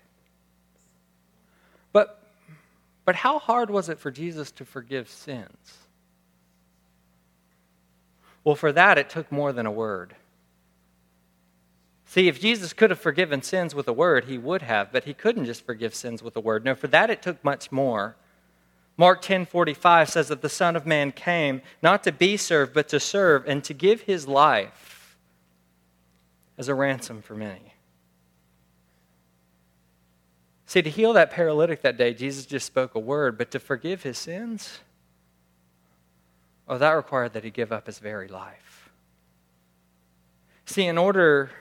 But 1.92 2.24
but 3.06 3.16
how 3.16 3.40
hard 3.40 3.70
was 3.70 3.90
it 3.90 4.00
for 4.00 4.12
Jesus 4.12 4.52
to 4.52 4.66
forgive 4.66 5.10
sins? 5.10 5.80
Well, 8.44 8.56
for 8.56 8.72
that, 8.72 8.98
it 8.98 9.10
took 9.10 9.32
more 9.32 9.54
than 9.54 9.66
a 9.66 9.72
word. 9.72 10.16
See, 12.06 12.28
if 12.28 12.40
Jesus 12.40 12.74
could 12.74 12.92
have 12.92 13.00
forgiven 13.00 13.42
sins 13.42 13.74
with 13.74 13.88
a 13.88 13.94
word, 13.94 14.26
he 14.26 14.38
would 14.38 14.62
have, 14.62 14.92
but 14.92 15.06
he 15.06 15.14
couldn't 15.14 15.46
just 15.46 15.66
forgive 15.66 15.96
sins 15.96 16.22
with 16.22 16.36
a 16.36 16.40
word. 16.40 16.64
No, 16.64 16.76
for 16.76 16.88
that, 16.88 17.10
it 17.10 17.22
took 17.22 17.44
much 17.44 17.72
more. 17.72 18.16
Mark 18.96 19.22
10:45 19.22 20.10
says 20.10 20.28
that 20.28 20.42
the 20.42 20.50
Son 20.50 20.76
of 20.76 20.86
Man 20.86 21.12
came 21.12 21.62
not 21.82 22.04
to 22.04 22.12
be 22.12 22.38
served, 22.38 22.74
but 22.74 22.88
to 22.90 23.00
serve 23.00 23.48
and 23.48 23.64
to 23.64 23.74
give 23.74 24.02
his 24.02 24.28
life 24.28 25.18
as 26.58 26.68
a 26.68 26.76
ransom 26.76 27.22
for 27.22 27.36
many. 27.36 27.74
See, 30.66 30.82
to 30.82 30.90
heal 30.90 31.14
that 31.14 31.32
paralytic 31.32 31.82
that 31.82 31.98
day, 31.98 32.14
Jesus 32.14 32.46
just 32.46 32.66
spoke 32.66 32.96
a 32.96 33.00
word, 33.00 33.38
but 33.38 33.52
to 33.52 33.60
forgive 33.60 34.04
his 34.04 34.18
sins, 34.18 34.80
oh, 36.68 36.78
that 36.78 36.92
required 36.92 37.34
that 37.34 37.44
he 37.44 37.52
give 37.52 37.72
up 37.72 37.86
his 37.86 38.00
very 38.00 38.28
life. 38.28 38.90
See, 40.66 40.86
in 40.86 40.98
order 40.98 41.52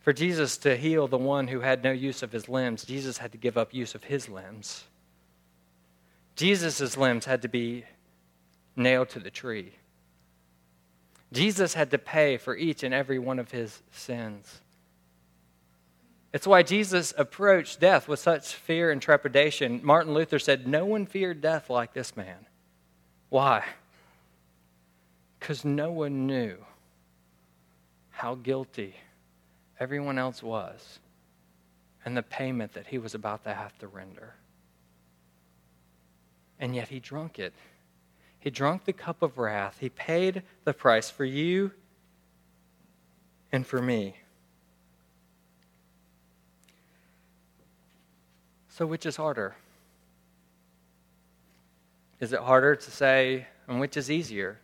for 0.00 0.12
Jesus 0.12 0.58
to 0.58 0.76
heal 0.76 1.06
the 1.06 1.18
one 1.18 1.48
who 1.48 1.60
had 1.60 1.84
no 1.84 1.92
use 1.92 2.22
of 2.22 2.32
his 2.32 2.48
limbs, 2.48 2.84
Jesus 2.84 3.18
had 3.18 3.32
to 3.32 3.38
give 3.38 3.56
up 3.56 3.72
use 3.72 3.94
of 3.94 4.04
his 4.04 4.28
limbs. 4.28 4.84
Jesus' 6.40 6.96
limbs 6.96 7.26
had 7.26 7.42
to 7.42 7.48
be 7.48 7.84
nailed 8.74 9.10
to 9.10 9.18
the 9.18 9.28
tree. 9.28 9.74
Jesus 11.34 11.74
had 11.74 11.90
to 11.90 11.98
pay 11.98 12.38
for 12.38 12.56
each 12.56 12.82
and 12.82 12.94
every 12.94 13.18
one 13.18 13.38
of 13.38 13.50
his 13.50 13.82
sins. 13.90 14.62
It's 16.32 16.46
why 16.46 16.62
Jesus 16.62 17.12
approached 17.18 17.78
death 17.78 18.08
with 18.08 18.20
such 18.20 18.54
fear 18.54 18.90
and 18.90 19.02
trepidation. 19.02 19.82
Martin 19.84 20.14
Luther 20.14 20.38
said, 20.38 20.66
No 20.66 20.86
one 20.86 21.04
feared 21.04 21.42
death 21.42 21.68
like 21.68 21.92
this 21.92 22.16
man. 22.16 22.46
Why? 23.28 23.62
Because 25.38 25.62
no 25.62 25.92
one 25.92 26.26
knew 26.26 26.56
how 28.08 28.36
guilty 28.36 28.94
everyone 29.78 30.16
else 30.16 30.42
was 30.42 31.00
and 32.02 32.16
the 32.16 32.22
payment 32.22 32.72
that 32.72 32.86
he 32.86 32.96
was 32.96 33.14
about 33.14 33.44
to 33.44 33.52
have 33.52 33.76
to 33.80 33.88
render. 33.88 34.36
And 36.60 36.76
yet 36.76 36.88
he 36.88 37.00
drank 37.00 37.40
it. 37.40 37.54
He 38.38 38.50
drank 38.50 38.84
the 38.84 38.92
cup 38.92 39.22
of 39.22 39.38
wrath. 39.38 39.78
He 39.80 39.88
paid 39.88 40.42
the 40.64 40.72
price 40.72 41.10
for 41.10 41.24
you 41.24 41.72
and 43.50 43.66
for 43.66 43.82
me. 43.82 44.14
So, 48.68 48.86
which 48.86 49.04
is 49.04 49.16
harder? 49.16 49.56
Is 52.20 52.32
it 52.32 52.40
harder 52.40 52.76
to 52.76 52.90
say, 52.90 53.46
and 53.66 53.80
which 53.80 53.96
is 53.96 54.10
easier? 54.10 54.60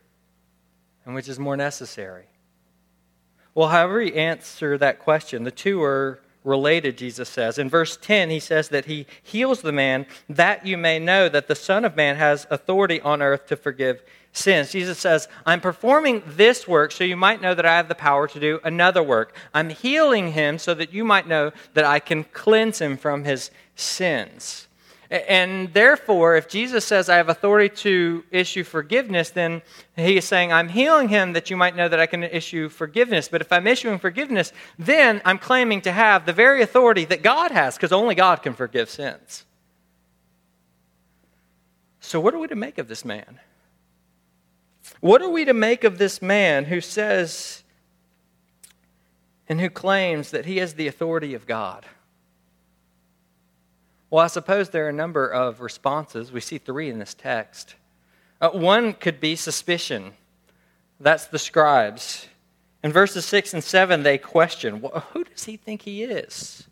And 1.05 1.13
which 1.13 1.27
is 1.27 1.39
more 1.39 1.57
necessary? 1.57 2.25
Well, 3.53 3.69
however 3.69 4.01
you 4.01 4.13
answer 4.13 4.77
that 4.77 4.99
question, 4.99 5.43
the 5.43 5.51
two 5.51 5.81
are 5.81 6.19
related, 6.47 6.97
Jesus 6.97 7.29
says. 7.29 7.59
In 7.59 7.69
verse 7.69 7.97
10, 7.97 8.29
he 8.29 8.39
says 8.39 8.69
that 8.69 8.85
he 8.85 9.05
heals 9.21 9.61
the 9.61 9.71
man 9.71 10.07
that 10.29 10.65
you 10.65 10.77
may 10.77 10.97
know 10.97 11.29
that 11.29 11.47
the 11.47 11.55
Son 11.55 11.85
of 11.85 11.95
Man 11.95 12.15
has 12.15 12.47
authority 12.49 13.01
on 13.01 13.21
earth 13.21 13.45
to 13.47 13.55
forgive 13.55 14.01
sins. 14.31 14.71
Jesus 14.71 14.97
says, 14.97 15.27
I'm 15.45 15.61
performing 15.61 16.23
this 16.25 16.67
work 16.67 16.91
so 16.91 17.03
you 17.03 17.17
might 17.17 17.41
know 17.41 17.53
that 17.53 17.65
I 17.65 17.75
have 17.75 17.89
the 17.89 17.95
power 17.95 18.27
to 18.27 18.39
do 18.39 18.59
another 18.63 19.03
work. 19.03 19.35
I'm 19.53 19.69
healing 19.69 20.31
him 20.31 20.57
so 20.57 20.73
that 20.73 20.93
you 20.93 21.03
might 21.03 21.27
know 21.27 21.51
that 21.73 21.85
I 21.85 21.99
can 21.99 22.23
cleanse 22.23 22.79
him 22.79 22.97
from 22.97 23.25
his 23.25 23.51
sins. 23.75 24.66
And 25.09 25.73
therefore, 25.73 26.35
if 26.35 26.49
Jesus 26.49 26.83
says, 26.83 27.07
I 27.07 27.15
have 27.15 27.29
authority 27.29 27.73
to 27.77 28.25
issue 28.29 28.63
forgiveness, 28.65 29.29
then 29.29 29.61
he 29.95 30.17
is 30.17 30.25
saying, 30.25 30.51
I'm 30.51 30.67
healing 30.67 31.07
him 31.07 31.33
that 31.33 31.49
you 31.49 31.55
might 31.55 31.77
know 31.77 31.87
that 31.87 31.99
I 31.99 32.07
can 32.07 32.23
issue 32.23 32.67
forgiveness. 32.67 33.29
But 33.29 33.39
if 33.39 33.51
I'm 33.51 33.67
issuing 33.67 33.99
forgiveness, 33.99 34.51
then 34.77 35.21
I'm 35.23 35.37
claiming 35.37 35.81
to 35.81 35.93
have 35.93 36.25
the 36.25 36.33
very 36.33 36.61
authority 36.61 37.05
that 37.05 37.23
God 37.23 37.51
has, 37.51 37.75
because 37.75 37.93
only 37.93 38.15
God 38.15 38.43
can 38.43 38.53
forgive 38.53 38.89
sins. 38.89 39.45
So, 42.01 42.19
what 42.19 42.33
are 42.33 42.39
we 42.39 42.47
to 42.47 42.55
make 42.55 42.77
of 42.77 42.89
this 42.89 43.05
man? 43.05 43.39
What 44.99 45.21
are 45.21 45.29
we 45.29 45.45
to 45.45 45.53
make 45.53 45.83
of 45.83 45.97
this 45.97 46.21
man 46.21 46.65
who 46.65 46.81
says 46.81 47.63
and 49.47 49.61
who 49.61 49.69
claims 49.69 50.31
that 50.31 50.45
he 50.45 50.57
has 50.57 50.73
the 50.73 50.87
authority 50.87 51.33
of 51.33 51.45
God? 51.45 51.85
Well, 54.09 54.23
I 54.23 54.27
suppose 54.27 54.69
there 54.69 54.85
are 54.85 54.89
a 54.89 54.93
number 54.93 55.27
of 55.27 55.59
responses. 55.59 56.31
We 56.31 56.39
see 56.39 56.57
three 56.57 56.89
in 56.89 56.99
this 56.99 57.13
text. 57.13 57.75
Uh, 58.39 58.49
one 58.49 58.93
could 58.93 59.19
be 59.19 59.35
suspicion. 59.35 60.13
That's 60.99 61.25
the 61.27 61.39
scribes. 61.39 62.27
In 62.83 62.91
verses 62.91 63.25
6 63.25 63.53
and 63.55 63.63
7, 63.63 64.03
they 64.03 64.17
question 64.17 64.81
well, 64.81 65.05
who 65.11 65.23
does 65.23 65.43
he 65.43 65.57
think 65.57 65.81
he 65.81 66.03
is? 66.03 66.67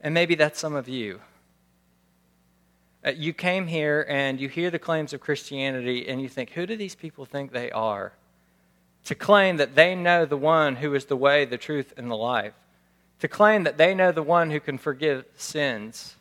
And 0.00 0.14
maybe 0.14 0.34
that's 0.34 0.58
some 0.58 0.74
of 0.74 0.88
you. 0.88 1.20
Uh, 3.04 3.10
you 3.10 3.32
came 3.32 3.66
here 3.66 4.04
and 4.08 4.40
you 4.40 4.48
hear 4.48 4.70
the 4.70 4.78
claims 4.78 5.12
of 5.12 5.20
Christianity 5.20 6.08
and 6.08 6.20
you 6.20 6.28
think, 6.28 6.50
who 6.50 6.66
do 6.66 6.76
these 6.76 6.94
people 6.94 7.24
think 7.24 7.52
they 7.52 7.70
are? 7.70 8.12
To 9.04 9.14
claim 9.14 9.58
that 9.58 9.74
they 9.74 9.94
know 9.94 10.26
the 10.26 10.36
one 10.36 10.76
who 10.76 10.94
is 10.94 11.06
the 11.06 11.16
way, 11.16 11.44
the 11.44 11.56
truth, 11.56 11.94
and 11.96 12.10
the 12.10 12.16
life 12.16 12.54
to 13.20 13.28
claim 13.28 13.64
that 13.64 13.78
they 13.78 13.94
know 13.94 14.12
the 14.12 14.22
one 14.22 14.50
who 14.50 14.60
can 14.60 14.78
forgive 14.78 15.24
sins. 15.36 16.16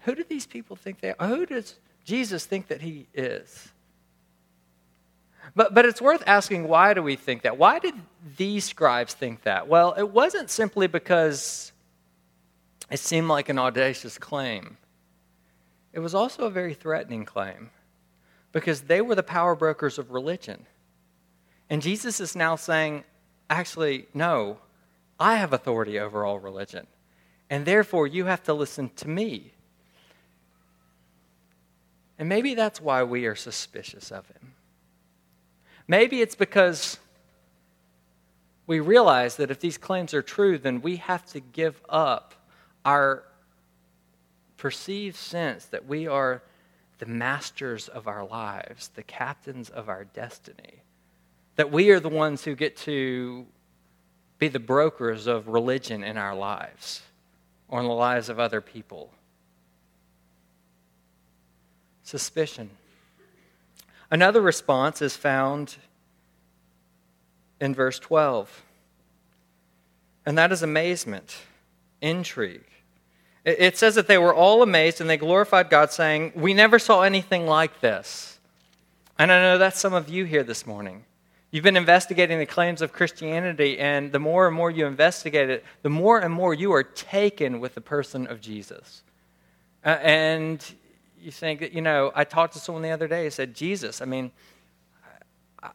Who 0.00 0.14
do 0.14 0.24
these 0.24 0.46
people 0.46 0.74
think 0.74 1.00
they 1.00 1.14
are? 1.18 1.28
Who 1.28 1.46
does 1.46 1.76
Jesus 2.04 2.46
think 2.46 2.68
that 2.68 2.80
he 2.80 3.06
is? 3.14 3.68
But, 5.54 5.74
but 5.74 5.86
it's 5.86 6.00
worth 6.00 6.22
asking 6.26 6.68
why 6.68 6.94
do 6.94 7.02
we 7.02 7.16
think 7.16 7.42
that? 7.42 7.58
Why 7.58 7.78
did 7.78 7.94
these 8.36 8.64
scribes 8.64 9.14
think 9.14 9.42
that? 9.42 9.68
Well, 9.68 9.94
it 9.96 10.10
wasn't 10.10 10.50
simply 10.50 10.86
because 10.86 11.72
it 12.90 12.98
seemed 12.98 13.28
like 13.28 13.48
an 13.48 13.58
audacious 13.58 14.18
claim, 14.18 14.78
it 15.92 16.00
was 16.00 16.14
also 16.14 16.44
a 16.44 16.50
very 16.50 16.74
threatening 16.74 17.24
claim 17.24 17.70
because 18.52 18.82
they 18.82 19.00
were 19.00 19.14
the 19.14 19.22
power 19.22 19.54
brokers 19.54 19.98
of 19.98 20.10
religion. 20.10 20.66
And 21.68 21.82
Jesus 21.82 22.18
is 22.20 22.34
now 22.34 22.56
saying, 22.56 23.04
actually, 23.50 24.06
no, 24.14 24.58
I 25.18 25.36
have 25.36 25.52
authority 25.52 25.98
over 25.98 26.24
all 26.24 26.38
religion. 26.38 26.86
And 27.50 27.64
therefore, 27.64 28.06
you 28.06 28.26
have 28.26 28.42
to 28.44 28.54
listen 28.54 28.90
to 28.96 29.08
me. 29.08 29.52
And 32.18 32.28
maybe 32.28 32.54
that's 32.54 32.80
why 32.80 33.02
we 33.04 33.26
are 33.26 33.34
suspicious 33.34 34.10
of 34.10 34.26
him. 34.28 34.54
Maybe 35.86 36.20
it's 36.20 36.34
because 36.34 36.98
we 38.66 38.80
realize 38.80 39.36
that 39.36 39.50
if 39.50 39.60
these 39.60 39.78
claims 39.78 40.12
are 40.12 40.22
true, 40.22 40.58
then 40.58 40.82
we 40.82 40.96
have 40.96 41.24
to 41.26 41.40
give 41.40 41.80
up 41.88 42.34
our 42.84 43.24
perceived 44.58 45.16
sense 45.16 45.64
that 45.66 45.86
we 45.86 46.06
are 46.06 46.42
the 46.98 47.06
masters 47.06 47.88
of 47.88 48.08
our 48.08 48.26
lives, 48.26 48.88
the 48.88 49.02
captains 49.02 49.70
of 49.70 49.88
our 49.88 50.04
destiny, 50.04 50.82
that 51.56 51.72
we 51.72 51.90
are 51.90 52.00
the 52.00 52.08
ones 52.08 52.44
who 52.44 52.54
get 52.54 52.76
to 52.76 53.46
be 54.38 54.48
the 54.48 54.60
brokers 54.60 55.26
of 55.26 55.48
religion 55.48 56.04
in 56.04 56.16
our 56.16 56.34
lives 56.34 57.02
or 57.68 57.80
in 57.80 57.86
the 57.86 57.92
lives 57.92 58.28
of 58.28 58.38
other 58.38 58.60
people. 58.60 59.10
Suspicion. 62.02 62.70
Another 64.10 64.40
response 64.40 65.02
is 65.02 65.16
found 65.16 65.76
in 67.60 67.74
verse 67.74 67.98
12, 67.98 68.62
and 70.24 70.38
that 70.38 70.52
is 70.52 70.62
amazement, 70.62 71.38
intrigue. 72.00 72.64
It 73.44 73.76
says 73.76 73.94
that 73.94 74.08
they 74.08 74.18
were 74.18 74.34
all 74.34 74.62
amazed 74.62 75.00
and 75.00 75.08
they 75.08 75.16
glorified 75.16 75.70
God, 75.70 75.90
saying, 75.90 76.32
We 76.34 76.54
never 76.54 76.78
saw 76.78 77.02
anything 77.02 77.46
like 77.46 77.80
this. 77.80 78.38
And 79.18 79.32
I 79.32 79.40
know 79.40 79.58
that's 79.58 79.80
some 79.80 79.94
of 79.94 80.08
you 80.08 80.24
here 80.24 80.42
this 80.42 80.66
morning. 80.66 81.04
You've 81.50 81.64
been 81.64 81.78
investigating 81.78 82.38
the 82.38 82.46
claims 82.46 82.82
of 82.82 82.92
Christianity, 82.92 83.78
and 83.78 84.12
the 84.12 84.18
more 84.18 84.46
and 84.46 84.54
more 84.54 84.70
you 84.70 84.84
investigate 84.86 85.48
it, 85.48 85.64
the 85.82 85.88
more 85.88 86.18
and 86.18 86.32
more 86.32 86.52
you 86.52 86.72
are 86.72 86.82
taken 86.82 87.58
with 87.58 87.74
the 87.74 87.80
person 87.80 88.26
of 88.26 88.40
Jesus. 88.40 89.02
Uh, 89.84 89.96
and 90.02 90.74
you 91.18 91.30
think, 91.30 91.72
you 91.72 91.80
know, 91.80 92.12
I 92.14 92.24
talked 92.24 92.52
to 92.52 92.58
someone 92.58 92.82
the 92.82 92.90
other 92.90 93.08
day 93.08 93.24
who 93.24 93.30
said, 93.30 93.54
Jesus, 93.54 94.02
I 94.02 94.04
mean, 94.04 94.30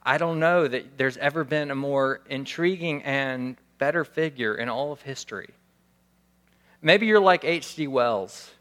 I 0.04 0.18
don't 0.20 0.40
know 0.40 0.68
that 0.68 0.98
there's 0.98 1.18
ever 1.18 1.44
been 1.44 1.72
a 1.72 1.76
more 1.76 2.22
intriguing 2.30 3.02
and 3.04 3.58
better 3.80 4.06
figure 4.06 4.56
in 4.56 4.70
all 4.70 4.92
of 4.92 5.02
history. 5.02 5.50
Maybe 6.82 7.08
you're 7.08 7.20
like 7.20 7.44
H.G. 7.44 7.88
Wells. 7.88 8.52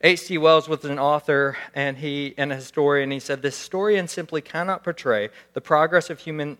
H.G. 0.00 0.38
Wells 0.38 0.68
was 0.68 0.84
an 0.84 0.98
author 0.98 1.56
and 1.74 1.98
he 1.98 2.32
and 2.38 2.52
a 2.52 2.56
historian. 2.56 3.10
He 3.10 3.18
said, 3.18 3.42
"This 3.42 3.58
historian 3.58 4.06
simply 4.06 4.40
cannot 4.40 4.84
portray 4.84 5.30
the 5.54 5.60
progress 5.60 6.08
of 6.08 6.20
human 6.20 6.56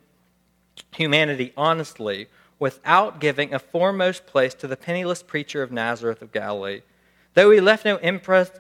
humanity 0.93 1.53
honestly 1.57 2.29
without 2.59 3.21
giving 3.21 3.55
a 3.55 3.59
foremost 3.61 4.27
place 4.27 4.55
to 4.55 4.67
the 4.67 4.77
penniless 4.77 5.23
preacher 5.23 5.63
of 5.63 5.71
Nazareth 5.71 6.21
of 6.21 6.33
Galilee. 6.33 6.83
Though 7.35 7.53
he 7.53 7.61
left 7.61 7.85
no 7.85 7.99
impress, 7.99 8.51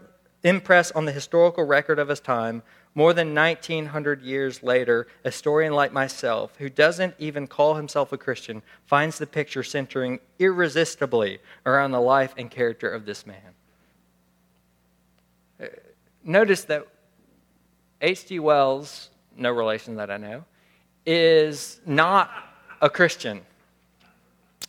impress 0.44 0.92
on 0.92 1.04
the 1.04 1.12
historical 1.12 1.64
record 1.64 1.98
of 1.98 2.08
his 2.08 2.20
time, 2.20 2.62
more 2.94 3.12
than 3.12 3.34
1900 3.34 4.22
years 4.22 4.62
later, 4.62 5.08
a 5.24 5.28
historian 5.28 5.72
like 5.72 5.92
myself, 5.92 6.56
who 6.58 6.68
doesn't 6.68 7.16
even 7.18 7.48
call 7.48 7.74
himself 7.74 8.12
a 8.12 8.18
Christian, 8.18 8.62
finds 8.86 9.18
the 9.18 9.26
picture 9.26 9.64
centering 9.64 10.20
irresistibly 10.38 11.40
around 11.66 11.90
the 11.90 12.00
life 12.00 12.32
and 12.36 12.48
character 12.48 12.88
of 12.88 13.06
this 13.06 13.26
man." 13.26 13.57
Uh, 15.60 15.66
notice 16.24 16.64
that 16.64 16.86
H.G. 18.00 18.38
Wells, 18.38 19.10
no 19.36 19.50
relation 19.50 19.96
that 19.96 20.10
I 20.10 20.16
know, 20.16 20.44
is 21.04 21.80
not 21.86 22.30
a 22.80 22.88
Christian. 22.88 23.40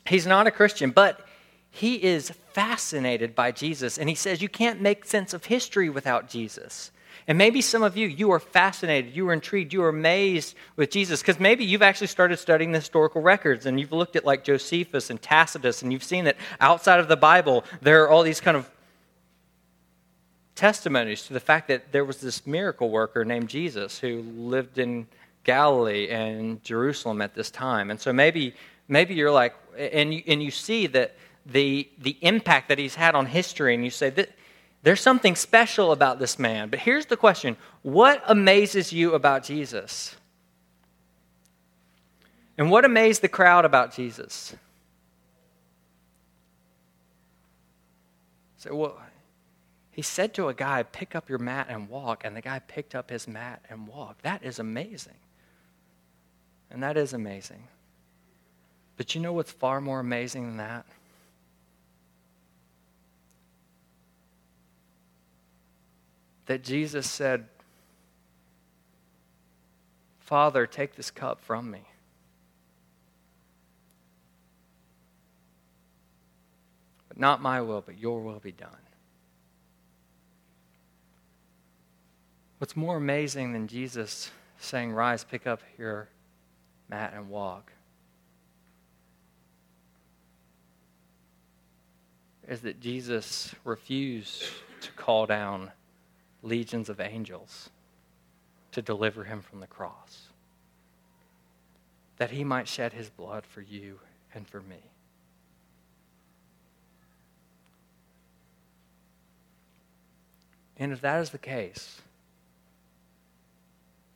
He's 0.05 0.25
not 0.25 0.47
a 0.47 0.51
Christian, 0.51 0.91
but 0.91 1.27
he 1.69 1.95
is 2.03 2.31
fascinated 2.53 3.35
by 3.35 3.51
Jesus. 3.51 3.97
And 3.97 4.09
he 4.09 4.15
says, 4.15 4.41
You 4.41 4.49
can't 4.49 4.81
make 4.81 5.05
sense 5.05 5.33
of 5.33 5.45
history 5.45 5.89
without 5.89 6.29
Jesus. 6.29 6.91
And 7.27 7.37
maybe 7.37 7.61
some 7.61 7.83
of 7.83 7.95
you, 7.95 8.07
you 8.07 8.31
are 8.31 8.39
fascinated, 8.39 9.15
you 9.15 9.29
are 9.29 9.33
intrigued, 9.33 9.71
you 9.71 9.83
are 9.83 9.89
amazed 9.89 10.55
with 10.75 10.89
Jesus, 10.89 11.21
because 11.21 11.39
maybe 11.39 11.63
you've 11.63 11.83
actually 11.83 12.07
started 12.07 12.37
studying 12.37 12.71
the 12.71 12.79
historical 12.79 13.21
records 13.21 13.67
and 13.67 13.79
you've 13.79 13.91
looked 13.91 14.15
at 14.15 14.25
like 14.25 14.43
Josephus 14.43 15.11
and 15.11 15.21
Tacitus, 15.21 15.83
and 15.83 15.93
you've 15.93 16.03
seen 16.03 16.25
that 16.25 16.37
outside 16.59 16.99
of 16.99 17.07
the 17.07 17.15
Bible, 17.15 17.63
there 17.81 18.03
are 18.03 18.09
all 18.09 18.23
these 18.23 18.41
kind 18.41 18.57
of 18.57 18.67
testimonies 20.59 21.23
to 21.23 21.33
the 21.33 21.39
fact 21.39 21.69
that 21.69 21.93
there 21.93 22.03
was 22.03 22.19
this 22.19 22.45
miracle 22.45 22.89
worker 22.89 23.23
named 23.23 23.47
Jesus 23.47 23.97
who 23.97 24.21
lived 24.21 24.77
in 24.77 25.07
Galilee 25.45 26.09
and 26.09 26.61
Jerusalem 26.63 27.21
at 27.21 27.33
this 27.33 27.49
time. 27.49 27.89
And 27.89 27.99
so 27.99 28.11
maybe 28.11 28.53
maybe 28.89 29.13
you're 29.13 29.31
like 29.31 29.55
and 29.77 30.13
you, 30.13 30.21
and 30.27 30.43
you 30.43 30.51
see 30.51 30.87
that 30.87 31.15
the 31.45 31.89
the 31.97 32.17
impact 32.21 32.67
that 32.67 32.77
he's 32.77 32.95
had 32.95 33.15
on 33.15 33.25
history 33.25 33.73
and 33.73 33.85
you 33.85 33.89
say 33.89 34.09
that 34.09 34.29
there's 34.83 35.01
something 35.01 35.35
special 35.35 35.93
about 35.93 36.19
this 36.19 36.37
man. 36.37 36.69
But 36.69 36.79
here's 36.79 37.05
the 37.05 37.17
question, 37.17 37.55
what 37.81 38.21
amazes 38.27 38.91
you 38.91 39.13
about 39.13 39.43
Jesus? 39.43 40.15
And 42.57 42.69
what 42.69 42.83
amazed 42.83 43.21
the 43.21 43.29
crowd 43.29 43.63
about 43.63 43.93
Jesus? 43.93 44.53
So, 48.57 48.75
well, 48.75 48.99
he 49.99 50.03
said 50.03 50.33
to 50.35 50.47
a 50.47 50.53
guy, 50.53 50.81
Pick 50.83 51.13
up 51.13 51.27
your 51.27 51.39
mat 51.39 51.67
and 51.69 51.89
walk. 51.89 52.23
And 52.23 52.33
the 52.33 52.39
guy 52.39 52.59
picked 52.59 52.95
up 52.95 53.09
his 53.09 53.27
mat 53.27 53.65
and 53.69 53.85
walked. 53.85 54.21
That 54.23 54.45
is 54.45 54.57
amazing. 54.57 55.17
And 56.71 56.81
that 56.81 56.95
is 56.95 57.11
amazing. 57.11 57.63
But 58.95 59.13
you 59.13 59.19
know 59.19 59.33
what's 59.33 59.51
far 59.51 59.81
more 59.81 59.99
amazing 59.99 60.47
than 60.47 60.55
that? 60.55 60.85
That 66.45 66.63
Jesus 66.63 67.05
said, 67.05 67.49
Father, 70.21 70.65
take 70.65 70.95
this 70.95 71.11
cup 71.11 71.41
from 71.41 71.69
me. 71.69 71.81
But 77.09 77.19
not 77.19 77.41
my 77.41 77.59
will, 77.59 77.81
but 77.81 77.99
your 77.99 78.21
will 78.21 78.39
be 78.39 78.53
done. 78.53 78.69
What's 82.59 82.75
more 82.75 82.97
amazing 82.97 83.53
than 83.53 83.67
Jesus 83.67 84.31
saying, 84.59 84.91
Rise, 84.91 85.23
pick 85.23 85.47
up 85.47 85.61
your 85.77 86.09
mat, 86.89 87.13
and 87.15 87.29
walk? 87.29 87.71
is 92.49 92.61
that 92.61 92.81
Jesus 92.81 93.53
refused 93.63 94.43
to 94.81 94.91
call 94.93 95.27
down 95.27 95.71
legions 96.41 96.89
of 96.89 96.99
angels 96.99 97.69
to 98.71 98.81
deliver 98.81 99.23
him 99.23 99.41
from 99.41 99.59
the 99.59 99.67
cross, 99.67 100.29
that 102.17 102.31
he 102.31 102.43
might 102.43 102.67
shed 102.67 102.91
his 102.91 103.09
blood 103.09 103.45
for 103.45 103.61
you 103.61 103.99
and 104.33 104.47
for 104.47 104.61
me. 104.61 104.81
And 110.77 110.91
if 110.91 111.01
that 111.01 111.21
is 111.21 111.29
the 111.29 111.37
case, 111.37 112.01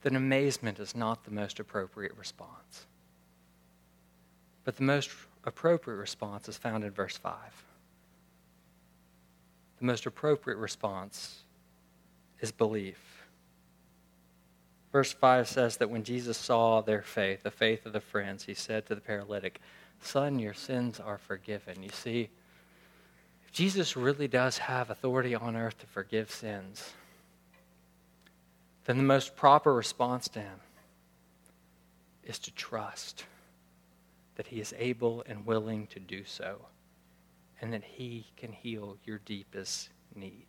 then 0.03 0.15
amazement 0.15 0.79
is 0.79 0.95
not 0.95 1.23
the 1.23 1.31
most 1.31 1.59
appropriate 1.59 2.15
response. 2.17 2.85
But 4.63 4.77
the 4.77 4.83
most 4.83 5.09
appropriate 5.45 5.97
response 5.97 6.47
is 6.47 6.57
found 6.57 6.83
in 6.83 6.91
verse 6.91 7.17
5. 7.17 7.35
The 9.79 9.85
most 9.85 10.05
appropriate 10.05 10.57
response 10.57 11.41
is 12.39 12.51
belief. 12.51 13.23
Verse 14.91 15.11
5 15.11 15.47
says 15.47 15.77
that 15.77 15.89
when 15.89 16.03
Jesus 16.03 16.37
saw 16.37 16.81
their 16.81 17.01
faith, 17.01 17.43
the 17.43 17.51
faith 17.51 17.85
of 17.85 17.93
the 17.93 17.99
friends, 17.99 18.43
he 18.45 18.53
said 18.53 18.85
to 18.85 18.95
the 18.95 19.01
paralytic, 19.01 19.59
Son, 20.01 20.37
your 20.37 20.53
sins 20.53 20.99
are 20.99 21.17
forgiven. 21.17 21.81
You 21.81 21.89
see, 21.89 22.29
if 23.45 23.51
Jesus 23.51 23.97
really 23.97 24.27
does 24.27 24.59
have 24.59 24.89
authority 24.89 25.33
on 25.33 25.55
earth 25.55 25.79
to 25.79 25.87
forgive 25.87 26.29
sins, 26.29 26.93
then 28.85 28.97
the 28.97 29.03
most 29.03 29.35
proper 29.35 29.73
response 29.73 30.27
to 30.29 30.39
him 30.39 30.59
is 32.23 32.39
to 32.39 32.51
trust 32.51 33.25
that 34.35 34.47
he 34.47 34.59
is 34.59 34.73
able 34.77 35.23
and 35.27 35.45
willing 35.45 35.87
to 35.87 35.99
do 35.99 36.23
so, 36.25 36.65
and 37.61 37.71
that 37.73 37.83
he 37.83 38.25
can 38.35 38.51
heal 38.51 38.97
your 39.05 39.19
deepest 39.25 39.89
need. 40.15 40.47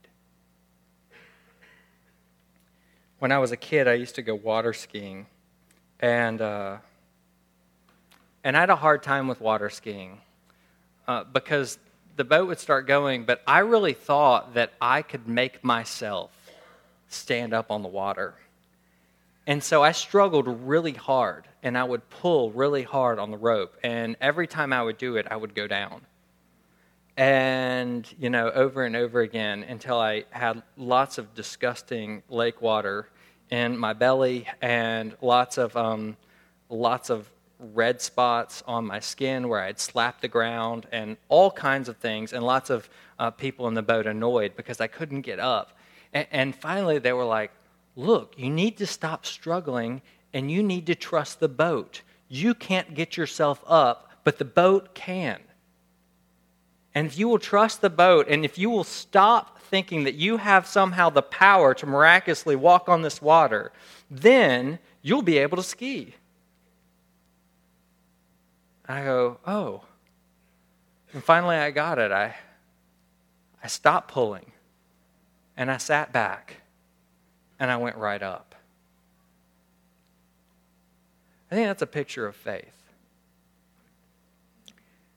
When 3.18 3.30
I 3.30 3.38
was 3.38 3.52
a 3.52 3.56
kid, 3.56 3.88
I 3.88 3.94
used 3.94 4.14
to 4.16 4.22
go 4.22 4.34
water 4.34 4.72
skiing, 4.72 5.26
and 6.00 6.40
uh, 6.40 6.78
and 8.42 8.56
I 8.56 8.60
had 8.60 8.70
a 8.70 8.76
hard 8.76 9.02
time 9.02 9.28
with 9.28 9.40
water 9.40 9.70
skiing 9.70 10.20
uh, 11.08 11.24
because 11.24 11.78
the 12.16 12.24
boat 12.24 12.46
would 12.48 12.60
start 12.60 12.86
going, 12.86 13.24
but 13.24 13.42
I 13.46 13.60
really 13.60 13.94
thought 13.94 14.54
that 14.54 14.72
I 14.80 15.02
could 15.02 15.26
make 15.26 15.64
myself 15.64 16.43
stand 17.08 17.52
up 17.52 17.70
on 17.70 17.82
the 17.82 17.88
water. 17.88 18.34
And 19.46 19.62
so 19.62 19.82
I 19.82 19.92
struggled 19.92 20.48
really 20.48 20.92
hard, 20.92 21.46
and 21.62 21.76
I 21.76 21.84
would 21.84 22.08
pull 22.08 22.50
really 22.50 22.82
hard 22.82 23.18
on 23.18 23.30
the 23.30 23.36
rope. 23.36 23.76
And 23.82 24.16
every 24.20 24.46
time 24.46 24.72
I 24.72 24.82
would 24.82 24.96
do 24.96 25.16
it, 25.16 25.26
I 25.30 25.36
would 25.36 25.54
go 25.54 25.66
down. 25.66 26.00
And, 27.16 28.12
you 28.18 28.30
know, 28.30 28.50
over 28.50 28.84
and 28.84 28.96
over 28.96 29.20
again 29.20 29.62
until 29.62 29.98
I 29.98 30.24
had 30.30 30.62
lots 30.76 31.18
of 31.18 31.34
disgusting 31.34 32.22
lake 32.28 32.60
water 32.60 33.08
in 33.50 33.76
my 33.76 33.92
belly 33.92 34.48
and 34.62 35.14
lots 35.20 35.58
of, 35.58 35.76
um, 35.76 36.16
lots 36.70 37.10
of 37.10 37.28
red 37.72 38.00
spots 38.00 38.62
on 38.66 38.84
my 38.86 38.98
skin 38.98 39.48
where 39.48 39.60
I'd 39.60 39.78
slapped 39.78 40.22
the 40.22 40.28
ground 40.28 40.86
and 40.90 41.16
all 41.28 41.50
kinds 41.50 41.88
of 41.88 41.98
things, 41.98 42.32
and 42.32 42.42
lots 42.44 42.70
of 42.70 42.88
uh, 43.18 43.30
people 43.30 43.68
in 43.68 43.74
the 43.74 43.82
boat 43.82 44.06
annoyed 44.06 44.56
because 44.56 44.80
I 44.80 44.86
couldn't 44.86 45.20
get 45.20 45.38
up. 45.38 45.73
And, 46.14 46.26
and 46.30 46.54
finally, 46.54 46.98
they 46.98 47.12
were 47.12 47.24
like, 47.24 47.50
Look, 47.96 48.34
you 48.36 48.50
need 48.50 48.78
to 48.78 48.86
stop 48.86 49.24
struggling 49.26 50.02
and 50.32 50.50
you 50.50 50.62
need 50.62 50.86
to 50.86 50.94
trust 50.94 51.38
the 51.38 51.48
boat. 51.48 52.02
You 52.28 52.54
can't 52.54 52.94
get 52.94 53.16
yourself 53.16 53.62
up, 53.66 54.10
but 54.24 54.38
the 54.38 54.44
boat 54.44 54.94
can. 54.94 55.40
And 56.94 57.06
if 57.06 57.16
you 57.18 57.28
will 57.28 57.38
trust 57.38 57.80
the 57.80 57.90
boat 57.90 58.26
and 58.28 58.44
if 58.44 58.58
you 58.58 58.68
will 58.68 58.84
stop 58.84 59.60
thinking 59.60 60.04
that 60.04 60.14
you 60.14 60.38
have 60.38 60.66
somehow 60.66 61.10
the 61.10 61.22
power 61.22 61.74
to 61.74 61.86
miraculously 61.86 62.56
walk 62.56 62.88
on 62.88 63.02
this 63.02 63.22
water, 63.22 63.72
then 64.10 64.80
you'll 65.02 65.22
be 65.22 65.38
able 65.38 65.56
to 65.56 65.62
ski. 65.62 66.14
I 68.88 69.04
go, 69.04 69.38
oh. 69.46 69.82
And 71.12 71.22
finally 71.22 71.56
I 71.56 71.70
got 71.70 71.98
it. 72.00 72.10
I, 72.10 72.34
I 73.62 73.68
stopped 73.68 74.10
pulling 74.10 74.50
and 75.56 75.70
I 75.70 75.76
sat 75.76 76.12
back 76.12 76.56
and 77.58 77.70
I 77.70 77.76
went 77.76 77.96
right 77.96 78.22
up. 78.22 78.54
I 81.50 81.54
think 81.54 81.68
that's 81.68 81.82
a 81.82 81.86
picture 81.86 82.26
of 82.26 82.34
faith. 82.34 82.74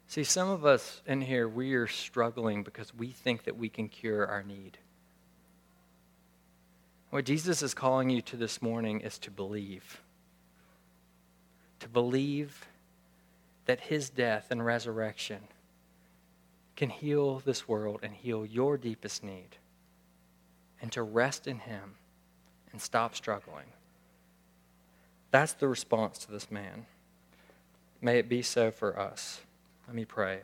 See, 0.07 0.23
some 0.23 0.49
of 0.49 0.65
us 0.65 1.01
in 1.05 1.21
here, 1.21 1.47
we 1.47 1.73
are 1.73 1.87
struggling 1.87 2.63
because 2.63 2.93
we 2.93 3.09
think 3.09 3.43
that 3.43 3.57
we 3.57 3.69
can 3.69 3.89
cure 3.89 4.25
our 4.25 4.43
need. 4.43 4.77
What 7.09 7.25
Jesus 7.25 7.61
is 7.61 7.73
calling 7.73 8.09
you 8.09 8.21
to 8.23 8.37
this 8.37 8.61
morning 8.61 9.01
is 9.01 9.17
to 9.19 9.31
believe. 9.31 10.01
To 11.79 11.89
believe 11.89 12.67
that 13.65 13.81
his 13.81 14.09
death 14.09 14.47
and 14.49 14.65
resurrection 14.65 15.39
can 16.75 16.89
heal 16.89 17.39
this 17.39 17.67
world 17.67 17.99
and 18.03 18.13
heal 18.13 18.45
your 18.45 18.77
deepest 18.77 19.23
need, 19.23 19.57
and 20.81 20.91
to 20.91 21.01
rest 21.01 21.47
in 21.47 21.59
him 21.59 21.95
and 22.71 22.81
stop 22.81 23.15
struggling. 23.15 23.65
That's 25.31 25.53
the 25.53 25.67
response 25.67 26.17
to 26.19 26.31
this 26.31 26.51
man. 26.51 26.85
May 28.01 28.19
it 28.19 28.29
be 28.29 28.41
so 28.41 28.71
for 28.71 28.97
us. 28.99 29.41
Let 29.87 29.95
me 29.95 30.05
pray. 30.05 30.41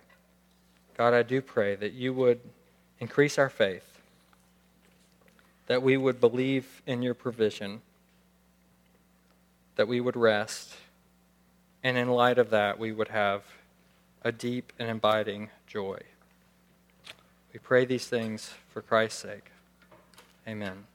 God, 0.97 1.13
I 1.13 1.23
do 1.23 1.41
pray 1.41 1.75
that 1.75 1.93
you 1.93 2.13
would 2.13 2.39
increase 2.99 3.37
our 3.37 3.49
faith, 3.49 3.99
that 5.67 5.81
we 5.81 5.97
would 5.97 6.19
believe 6.19 6.81
in 6.85 7.01
your 7.01 7.13
provision, 7.13 7.81
that 9.75 9.87
we 9.87 9.99
would 9.99 10.15
rest, 10.15 10.73
and 11.83 11.97
in 11.97 12.09
light 12.09 12.37
of 12.37 12.49
that, 12.51 12.79
we 12.79 12.91
would 12.91 13.09
have 13.09 13.43
a 14.23 14.31
deep 14.31 14.71
and 14.79 14.89
abiding 14.89 15.49
joy. 15.67 15.99
We 17.51 17.59
pray 17.59 17.85
these 17.85 18.07
things 18.07 18.53
for 18.69 18.81
Christ's 18.81 19.21
sake. 19.21 19.52
Amen. 20.47 20.92